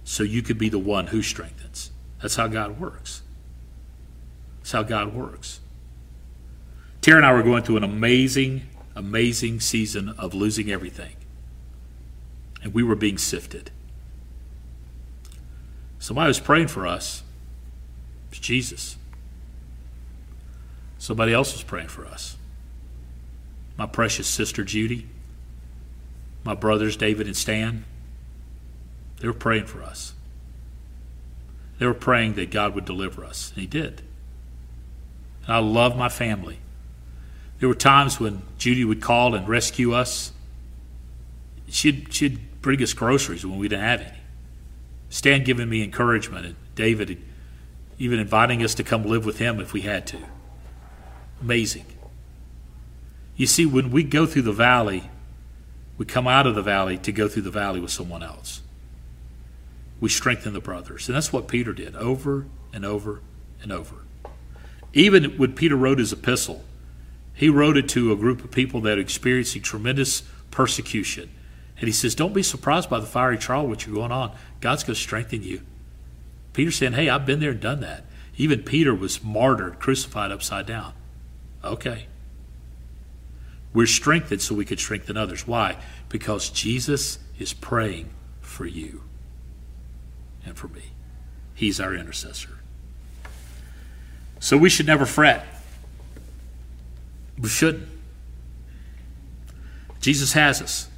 so 0.03 0.23
you 0.23 0.41
could 0.41 0.57
be 0.57 0.69
the 0.69 0.79
one 0.79 1.07
who 1.07 1.21
strengthens. 1.21 1.91
That's 2.21 2.35
how 2.35 2.47
God 2.47 2.79
works. 2.79 3.21
That's 4.59 4.71
how 4.71 4.83
God 4.83 5.13
works. 5.13 5.59
Tara 7.01 7.17
and 7.17 7.25
I 7.25 7.33
were 7.33 7.43
going 7.43 7.63
through 7.63 7.77
an 7.77 7.83
amazing, 7.83 8.63
amazing 8.95 9.59
season 9.59 10.09
of 10.09 10.33
losing 10.33 10.71
everything. 10.71 11.15
And 12.63 12.73
we 12.73 12.83
were 12.83 12.95
being 12.95 13.17
sifted. 13.17 13.71
Somebody 16.01 16.29
was 16.29 16.39
praying 16.39 16.67
for 16.67 16.87
us. 16.87 17.21
It's 18.31 18.39
Jesus. 18.39 18.97
Somebody 20.97 21.31
else 21.31 21.53
was 21.53 21.61
praying 21.61 21.89
for 21.89 22.07
us. 22.07 22.37
My 23.77 23.85
precious 23.85 24.27
sister 24.27 24.63
Judy, 24.63 25.07
my 26.43 26.55
brothers 26.55 26.97
David 26.97 27.27
and 27.27 27.37
Stan, 27.37 27.85
they 29.19 29.27
were 29.27 29.33
praying 29.33 29.67
for 29.67 29.83
us. 29.83 30.15
They 31.77 31.85
were 31.85 31.93
praying 31.93 32.33
that 32.33 32.49
God 32.49 32.73
would 32.73 32.85
deliver 32.85 33.23
us, 33.23 33.51
and 33.51 33.61
He 33.61 33.67
did. 33.67 34.01
And 35.45 35.55
I 35.55 35.59
love 35.59 35.95
my 35.95 36.09
family. 36.09 36.57
There 37.59 37.69
were 37.69 37.75
times 37.75 38.19
when 38.19 38.41
Judy 38.57 38.83
would 38.83 39.01
call 39.01 39.35
and 39.35 39.47
rescue 39.47 39.93
us. 39.93 40.31
She'd, 41.69 42.11
she'd 42.11 42.39
bring 42.63 42.81
us 42.81 42.93
groceries 42.93 43.45
when 43.45 43.59
we 43.59 43.67
didn't 43.67 43.85
have 43.85 44.01
any. 44.01 44.20
Stan 45.11 45.43
giving 45.43 45.69
me 45.69 45.83
encouragement, 45.83 46.47
and 46.47 46.55
David 46.73 47.21
even 47.99 48.17
inviting 48.17 48.63
us 48.63 48.73
to 48.73 48.83
come 48.83 49.03
live 49.03 49.23
with 49.23 49.37
him 49.37 49.59
if 49.59 49.73
we 49.73 49.81
had 49.81 50.07
to. 50.07 50.17
Amazing. 51.39 51.85
You 53.35 53.45
see, 53.45 53.67
when 53.67 53.91
we 53.91 54.03
go 54.03 54.25
through 54.25 54.41
the 54.41 54.51
valley, 54.51 55.11
we 55.99 56.05
come 56.05 56.27
out 56.27 56.47
of 56.47 56.55
the 56.55 56.63
valley 56.63 56.97
to 56.97 57.11
go 57.11 57.27
through 57.27 57.43
the 57.43 57.51
valley 57.51 57.79
with 57.79 57.91
someone 57.91 58.23
else 58.23 58.61
we 60.01 60.09
strengthen 60.09 60.51
the 60.51 60.59
brothers. 60.59 61.07
And 61.07 61.15
that's 61.15 61.31
what 61.31 61.47
Peter 61.47 61.71
did 61.71 61.95
over 61.95 62.47
and 62.73 62.83
over 62.83 63.21
and 63.61 63.71
over. 63.71 63.97
Even 64.93 65.37
when 65.37 65.53
Peter 65.53 65.77
wrote 65.77 65.99
his 65.99 66.11
epistle, 66.11 66.65
he 67.33 67.47
wrote 67.47 67.77
it 67.77 67.87
to 67.89 68.11
a 68.11 68.17
group 68.17 68.43
of 68.43 68.51
people 68.51 68.81
that 68.81 68.97
are 68.97 69.01
experiencing 69.01 69.61
tremendous 69.61 70.23
persecution. 70.49 71.29
And 71.81 71.87
he 71.87 71.91
says, 71.91 72.13
Don't 72.13 72.33
be 72.33 72.43
surprised 72.43 72.89
by 72.89 72.99
the 72.99 73.07
fiery 73.07 73.39
trial 73.39 73.67
which 73.67 73.87
you're 73.87 73.95
going 73.95 74.11
on. 74.11 74.31
God's 74.61 74.83
going 74.83 74.93
to 74.93 75.01
strengthen 75.01 75.41
you. 75.41 75.61
Peter 76.53 76.69
saying, 76.69 76.93
Hey, 76.93 77.09
I've 77.09 77.25
been 77.25 77.39
there 77.39 77.51
and 77.51 77.59
done 77.59 77.79
that. 77.81 78.05
Even 78.37 78.61
Peter 78.61 78.93
was 78.93 79.23
martyred, 79.23 79.79
crucified 79.79 80.31
upside 80.31 80.67
down. 80.67 80.93
Okay. 81.63 82.05
We're 83.73 83.87
strengthened 83.87 84.43
so 84.43 84.53
we 84.53 84.63
could 84.63 84.79
strengthen 84.79 85.17
others. 85.17 85.47
Why? 85.47 85.77
Because 86.07 86.51
Jesus 86.51 87.17
is 87.39 87.51
praying 87.51 88.11
for 88.41 88.65
you 88.65 89.01
and 90.45 90.55
for 90.55 90.67
me. 90.67 90.83
He's 91.55 91.79
our 91.79 91.95
intercessor. 91.95 92.59
So 94.39 94.55
we 94.55 94.69
should 94.69 94.87
never 94.87 95.07
fret. 95.07 95.45
We 97.39 97.49
shouldn't. 97.49 97.87
Jesus 99.99 100.33
has 100.33 100.61
us. 100.61 100.90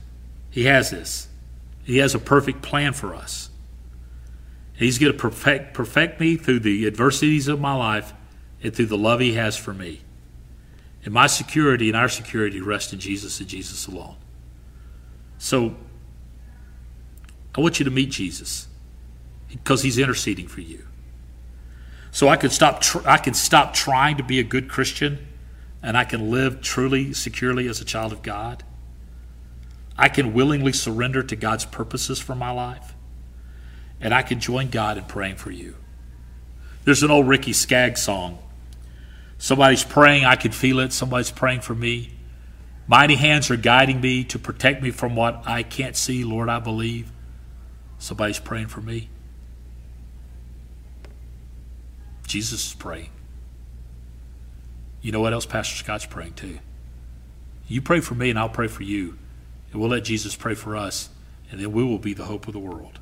He 0.53 0.65
has 0.65 0.91
this. 0.91 1.29
He 1.83 1.97
has 1.97 2.13
a 2.13 2.19
perfect 2.19 2.61
plan 2.61 2.93
for 2.93 3.15
us. 3.15 3.49
He's 4.75 4.99
going 4.99 5.11
to 5.11 5.17
perfect, 5.17 5.73
perfect 5.73 6.19
me 6.19 6.35
through 6.35 6.59
the 6.59 6.85
adversities 6.85 7.47
of 7.47 7.59
my 7.59 7.73
life 7.73 8.13
and 8.61 8.71
through 8.71 8.85
the 8.85 8.97
love 8.97 9.19
He 9.19 9.33
has 9.33 9.57
for 9.57 9.73
me. 9.73 10.01
And 11.03 11.11
my 11.11 11.25
security 11.25 11.87
and 11.87 11.97
our 11.97 12.07
security 12.07 12.61
rest 12.61 12.93
in 12.93 12.99
Jesus 12.99 13.39
and 13.39 13.49
Jesus 13.49 13.87
alone. 13.87 14.15
So 15.39 15.75
I 17.57 17.61
want 17.61 17.79
you 17.79 17.85
to 17.85 17.91
meet 17.91 18.11
Jesus 18.11 18.67
because 19.49 19.81
he's 19.81 19.97
interceding 19.97 20.47
for 20.47 20.61
you. 20.61 20.85
So 22.11 22.29
I 22.29 22.37
can 22.37 22.51
stop 22.51 22.81
tr- 22.81 23.07
I 23.07 23.17
can 23.17 23.33
stop 23.33 23.73
trying 23.73 24.17
to 24.17 24.23
be 24.23 24.39
a 24.39 24.43
good 24.43 24.69
Christian 24.69 25.17
and 25.81 25.97
I 25.97 26.03
can 26.03 26.29
live 26.29 26.61
truly 26.61 27.11
securely 27.13 27.67
as 27.67 27.81
a 27.81 27.85
child 27.85 28.11
of 28.11 28.21
God. 28.21 28.63
I 29.97 30.09
can 30.09 30.33
willingly 30.33 30.73
surrender 30.73 31.23
to 31.23 31.35
God's 31.35 31.65
purposes 31.65 32.19
for 32.19 32.35
my 32.35 32.51
life. 32.51 32.95
And 34.01 34.13
I 34.13 34.21
can 34.21 34.39
join 34.39 34.69
God 34.69 34.97
in 34.97 35.05
praying 35.05 35.35
for 35.35 35.51
you. 35.51 35.75
There's 36.83 37.03
an 37.03 37.11
old 37.11 37.27
Ricky 37.27 37.53
Skaggs 37.53 38.01
song. 38.01 38.39
Somebody's 39.37 39.83
praying, 39.83 40.25
I 40.25 40.35
can 40.35 40.51
feel 40.51 40.79
it. 40.79 40.93
Somebody's 40.93 41.31
praying 41.31 41.61
for 41.61 41.75
me. 41.75 42.11
Mighty 42.87 43.15
hands 43.15 43.49
are 43.49 43.55
guiding 43.57 44.01
me 44.01 44.23
to 44.25 44.39
protect 44.39 44.83
me 44.83 44.91
from 44.91 45.15
what 45.15 45.43
I 45.45 45.63
can't 45.63 45.95
see, 45.95 46.23
Lord, 46.23 46.49
I 46.49 46.59
believe. 46.59 47.11
Somebody's 47.97 48.39
praying 48.39 48.67
for 48.67 48.81
me. 48.81 49.09
Jesus 52.27 52.67
is 52.67 52.73
praying. 52.73 53.09
You 55.01 55.11
know 55.11 55.19
what 55.19 55.33
else 55.33 55.45
Pastor 55.45 55.75
Scott's 55.75 56.05
praying 56.05 56.33
too? 56.33 56.59
You 57.67 57.81
pray 57.81 57.99
for 57.99 58.15
me 58.15 58.29
and 58.29 58.39
I'll 58.39 58.49
pray 58.49 58.67
for 58.67 58.83
you. 58.83 59.17
And 59.73 59.81
we'll 59.81 59.89
let 59.89 60.05
Jesus 60.05 60.35
pray 60.35 60.53
for 60.53 60.77
us, 60.77 61.09
and 61.51 61.59
then 61.59 61.73
we 61.73 61.83
will 61.83 61.97
be 61.97 62.13
the 62.13 62.25
hope 62.25 62.47
of 62.47 62.53
the 62.53 62.59
world. 62.59 62.99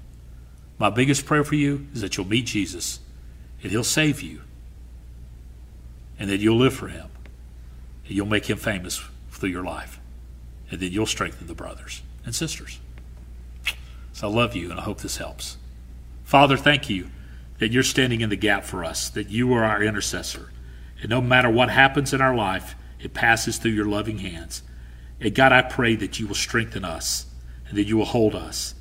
My 0.80 0.90
biggest 0.90 1.28
prayer 1.28 1.44
for 1.44 1.54
you 1.54 1.86
is 1.94 2.02
that 2.02 2.18
you'll 2.18 2.28
meet 2.28 2.48
Jesus 2.48 3.02
and 3.62 3.72
he'll 3.72 3.84
save 3.84 4.20
you. 4.22 4.42
And 6.18 6.28
that 6.30 6.40
you'll 6.40 6.58
live 6.58 6.74
for 6.74 6.88
him. 6.88 7.08
And 8.08 8.16
you'll 8.16 8.26
make 8.26 8.50
him 8.50 8.58
famous 8.58 9.04
through 9.30 9.50
your 9.50 9.64
life. 9.64 10.00
And 10.72 10.80
then 10.80 10.92
you'll 10.92 11.06
strengthen 11.06 11.46
the 11.46 11.54
brothers 11.54 12.02
and 12.26 12.34
sisters. 12.34 12.80
So 14.14 14.28
I 14.28 14.32
love 14.32 14.56
you 14.56 14.72
and 14.72 14.80
I 14.80 14.84
hope 14.84 15.02
this 15.02 15.18
helps. 15.18 15.58
Father, 16.24 16.58
thank 16.58 16.90
you 16.90 17.10
that 17.60 17.72
you're 17.72 17.84
standing 17.84 18.22
in 18.22 18.30
the 18.30 18.36
gap 18.36 18.64
for 18.64 18.84
us, 18.84 19.10
that 19.10 19.30
you 19.30 19.54
are 19.54 19.64
our 19.64 19.84
intercessor. 19.84 20.52
And 21.02 21.10
no 21.12 21.22
matter 21.22 21.50
what 21.50 21.70
happens 21.70 22.12
in 22.12 22.22
our 22.22 22.36
life, 22.36 22.74
it 23.00 23.14
passes 23.14 23.58
through 23.58 23.72
your 23.72 23.86
loving 23.86 24.18
hands. 24.18 24.64
And 25.22 25.36
God, 25.36 25.52
I 25.52 25.62
pray 25.62 25.96
that 25.96 26.20
you 26.20 26.28
will 26.28 26.36
strengthen 26.36 26.84
us 26.84 27.28
and 27.70 27.78
that 27.78 27.86
you 27.86 27.96
will 27.96 28.06
hold 28.06 28.36
us 28.36 28.76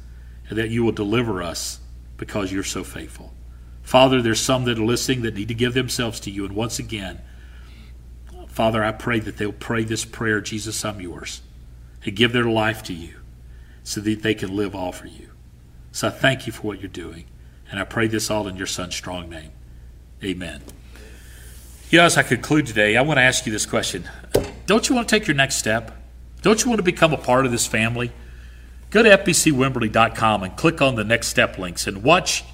and 0.48 0.58
that 0.58 0.70
you 0.70 0.82
will 0.82 0.92
deliver 0.92 1.42
us 1.42 1.80
because 2.16 2.50
you're 2.50 2.64
so 2.64 2.82
faithful. 2.82 3.32
Father, 3.82 4.22
there's 4.22 4.40
some 4.40 4.64
that 4.64 4.78
are 4.78 4.84
listening 4.84 5.22
that 5.22 5.34
need 5.34 5.48
to 5.48 5.54
give 5.54 5.74
themselves 5.74 6.18
to 6.20 6.30
you. 6.30 6.44
And 6.44 6.54
once 6.54 6.78
again, 6.78 7.20
Father, 8.48 8.82
I 8.82 8.92
pray 8.92 9.20
that 9.20 9.36
they'll 9.36 9.52
pray 9.52 9.84
this 9.84 10.04
prayer, 10.04 10.40
Jesus, 10.40 10.84
I'm 10.84 11.00
yours, 11.00 11.42
and 12.04 12.16
give 12.16 12.32
their 12.32 12.44
life 12.44 12.82
to 12.84 12.94
you 12.94 13.16
so 13.82 14.00
that 14.00 14.22
they 14.22 14.34
can 14.34 14.56
live 14.56 14.74
all 14.74 14.92
for 14.92 15.06
you. 15.06 15.30
So 15.92 16.08
I 16.08 16.10
thank 16.10 16.46
you 16.46 16.52
for 16.52 16.62
what 16.62 16.80
you're 16.80 16.88
doing. 16.88 17.26
And 17.70 17.78
I 17.78 17.84
pray 17.84 18.08
this 18.08 18.30
all 18.30 18.48
in 18.48 18.56
your 18.56 18.66
son's 18.66 18.96
strong 18.96 19.28
name. 19.28 19.52
Amen. 20.24 20.62
You 21.90 21.98
know, 21.98 22.04
as 22.04 22.16
I 22.16 22.22
conclude 22.22 22.66
today, 22.66 22.96
I 22.96 23.02
want 23.02 23.18
to 23.18 23.22
ask 23.22 23.46
you 23.46 23.52
this 23.52 23.66
question 23.66 24.08
Don't 24.66 24.88
you 24.88 24.94
want 24.94 25.08
to 25.08 25.18
take 25.18 25.26
your 25.26 25.36
next 25.36 25.56
step? 25.56 25.99
Don't 26.42 26.62
you 26.64 26.70
want 26.70 26.78
to 26.78 26.84
become 26.84 27.12
a 27.12 27.18
part 27.18 27.44
of 27.44 27.52
this 27.52 27.66
family? 27.66 28.12
Go 28.90 29.02
to 29.02 29.08
fbcwimberley.com 29.08 30.42
and 30.42 30.56
click 30.56 30.80
on 30.82 30.96
the 30.96 31.04
next 31.04 31.28
step 31.28 31.58
links 31.58 31.86
and 31.86 32.02
watch 32.02 32.44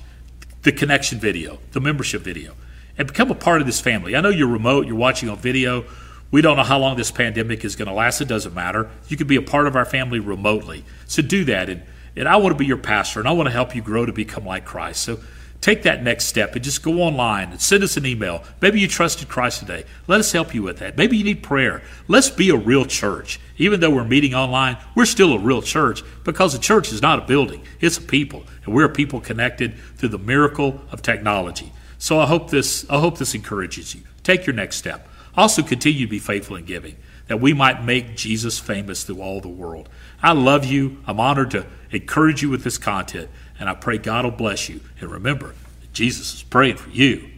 the 0.62 0.72
connection 0.72 1.18
video, 1.18 1.60
the 1.72 1.80
membership 1.80 2.22
video, 2.22 2.54
and 2.98 3.06
become 3.06 3.30
a 3.30 3.34
part 3.34 3.60
of 3.60 3.66
this 3.66 3.80
family. 3.80 4.16
I 4.16 4.20
know 4.20 4.28
you're 4.28 4.48
remote, 4.48 4.86
you're 4.86 4.96
watching 4.96 5.28
on 5.28 5.38
video. 5.38 5.84
We 6.30 6.42
don't 6.42 6.56
know 6.56 6.64
how 6.64 6.78
long 6.78 6.96
this 6.96 7.12
pandemic 7.12 7.64
is 7.64 7.76
going 7.76 7.88
to 7.88 7.94
last. 7.94 8.20
It 8.20 8.26
doesn't 8.26 8.52
matter. 8.52 8.90
You 9.08 9.16
can 9.16 9.28
be 9.28 9.36
a 9.36 9.42
part 9.42 9.68
of 9.68 9.76
our 9.76 9.84
family 9.84 10.18
remotely. 10.18 10.84
So 11.06 11.22
do 11.22 11.44
that. 11.44 11.70
And, 11.70 11.82
and 12.16 12.28
I 12.28 12.36
want 12.36 12.52
to 12.52 12.58
be 12.58 12.66
your 12.66 12.78
pastor, 12.78 13.20
and 13.20 13.28
I 13.28 13.32
want 13.32 13.46
to 13.46 13.52
help 13.52 13.76
you 13.76 13.80
grow 13.80 14.04
to 14.04 14.12
become 14.12 14.44
like 14.44 14.64
Christ. 14.64 15.02
So 15.02 15.20
take 15.60 15.82
that 15.82 16.02
next 16.02 16.26
step 16.26 16.54
and 16.54 16.64
just 16.64 16.82
go 16.82 17.02
online 17.02 17.50
and 17.50 17.60
send 17.60 17.82
us 17.82 17.96
an 17.96 18.06
email. 18.06 18.44
Maybe 18.60 18.80
you 18.80 18.88
trusted 18.88 19.28
Christ 19.28 19.60
today. 19.60 19.84
Let 20.06 20.20
us 20.20 20.32
help 20.32 20.54
you 20.54 20.62
with 20.62 20.78
that. 20.78 20.96
Maybe 20.96 21.16
you 21.16 21.24
need 21.24 21.42
prayer. 21.42 21.82
Let's 22.08 22.30
be 22.30 22.50
a 22.50 22.56
real 22.56 22.84
church. 22.84 23.40
Even 23.58 23.80
though 23.80 23.90
we're 23.90 24.04
meeting 24.04 24.34
online, 24.34 24.76
we're 24.94 25.06
still 25.06 25.32
a 25.32 25.38
real 25.38 25.62
church 25.62 26.02
because 26.24 26.54
a 26.54 26.58
church 26.58 26.92
is 26.92 27.02
not 27.02 27.18
a 27.18 27.26
building, 27.26 27.62
it's 27.80 27.98
a 27.98 28.02
people. 28.02 28.44
And 28.64 28.74
we're 28.74 28.84
a 28.84 28.92
people 28.92 29.20
connected 29.20 29.76
through 29.96 30.10
the 30.10 30.18
miracle 30.18 30.80
of 30.92 31.02
technology. 31.02 31.72
So 31.98 32.20
I 32.20 32.26
hope 32.26 32.50
this 32.50 32.88
I 32.90 32.98
hope 33.00 33.18
this 33.18 33.34
encourages 33.34 33.94
you. 33.94 34.02
Take 34.22 34.46
your 34.46 34.54
next 34.54 34.76
step. 34.76 35.08
Also 35.36 35.62
continue 35.62 36.06
to 36.06 36.10
be 36.10 36.18
faithful 36.18 36.56
in 36.56 36.64
giving, 36.64 36.96
that 37.28 37.40
we 37.40 37.52
might 37.52 37.84
make 37.84 38.16
Jesus 38.16 38.58
famous 38.58 39.04
through 39.04 39.20
all 39.20 39.40
the 39.40 39.48
world. 39.48 39.88
I 40.22 40.32
love 40.32 40.64
you. 40.64 40.98
I'm 41.06 41.20
honored 41.20 41.50
to 41.52 41.66
encourage 41.90 42.42
you 42.42 42.48
with 42.48 42.64
this 42.64 42.78
content, 42.78 43.28
and 43.58 43.68
I 43.68 43.74
pray 43.74 43.98
God 43.98 44.24
will 44.24 44.32
bless 44.32 44.68
you. 44.68 44.80
And 45.00 45.10
remember, 45.10 45.54
Jesus 45.92 46.34
is 46.34 46.42
praying 46.42 46.76
for 46.76 46.90
you, 46.90 47.30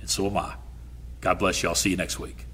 and 0.00 0.08
so 0.08 0.26
am 0.26 0.36
I. 0.36 0.54
God 1.20 1.38
bless 1.38 1.62
you. 1.62 1.68
I'll 1.68 1.74
see 1.74 1.90
you 1.90 1.96
next 1.96 2.18
week. 2.18 2.45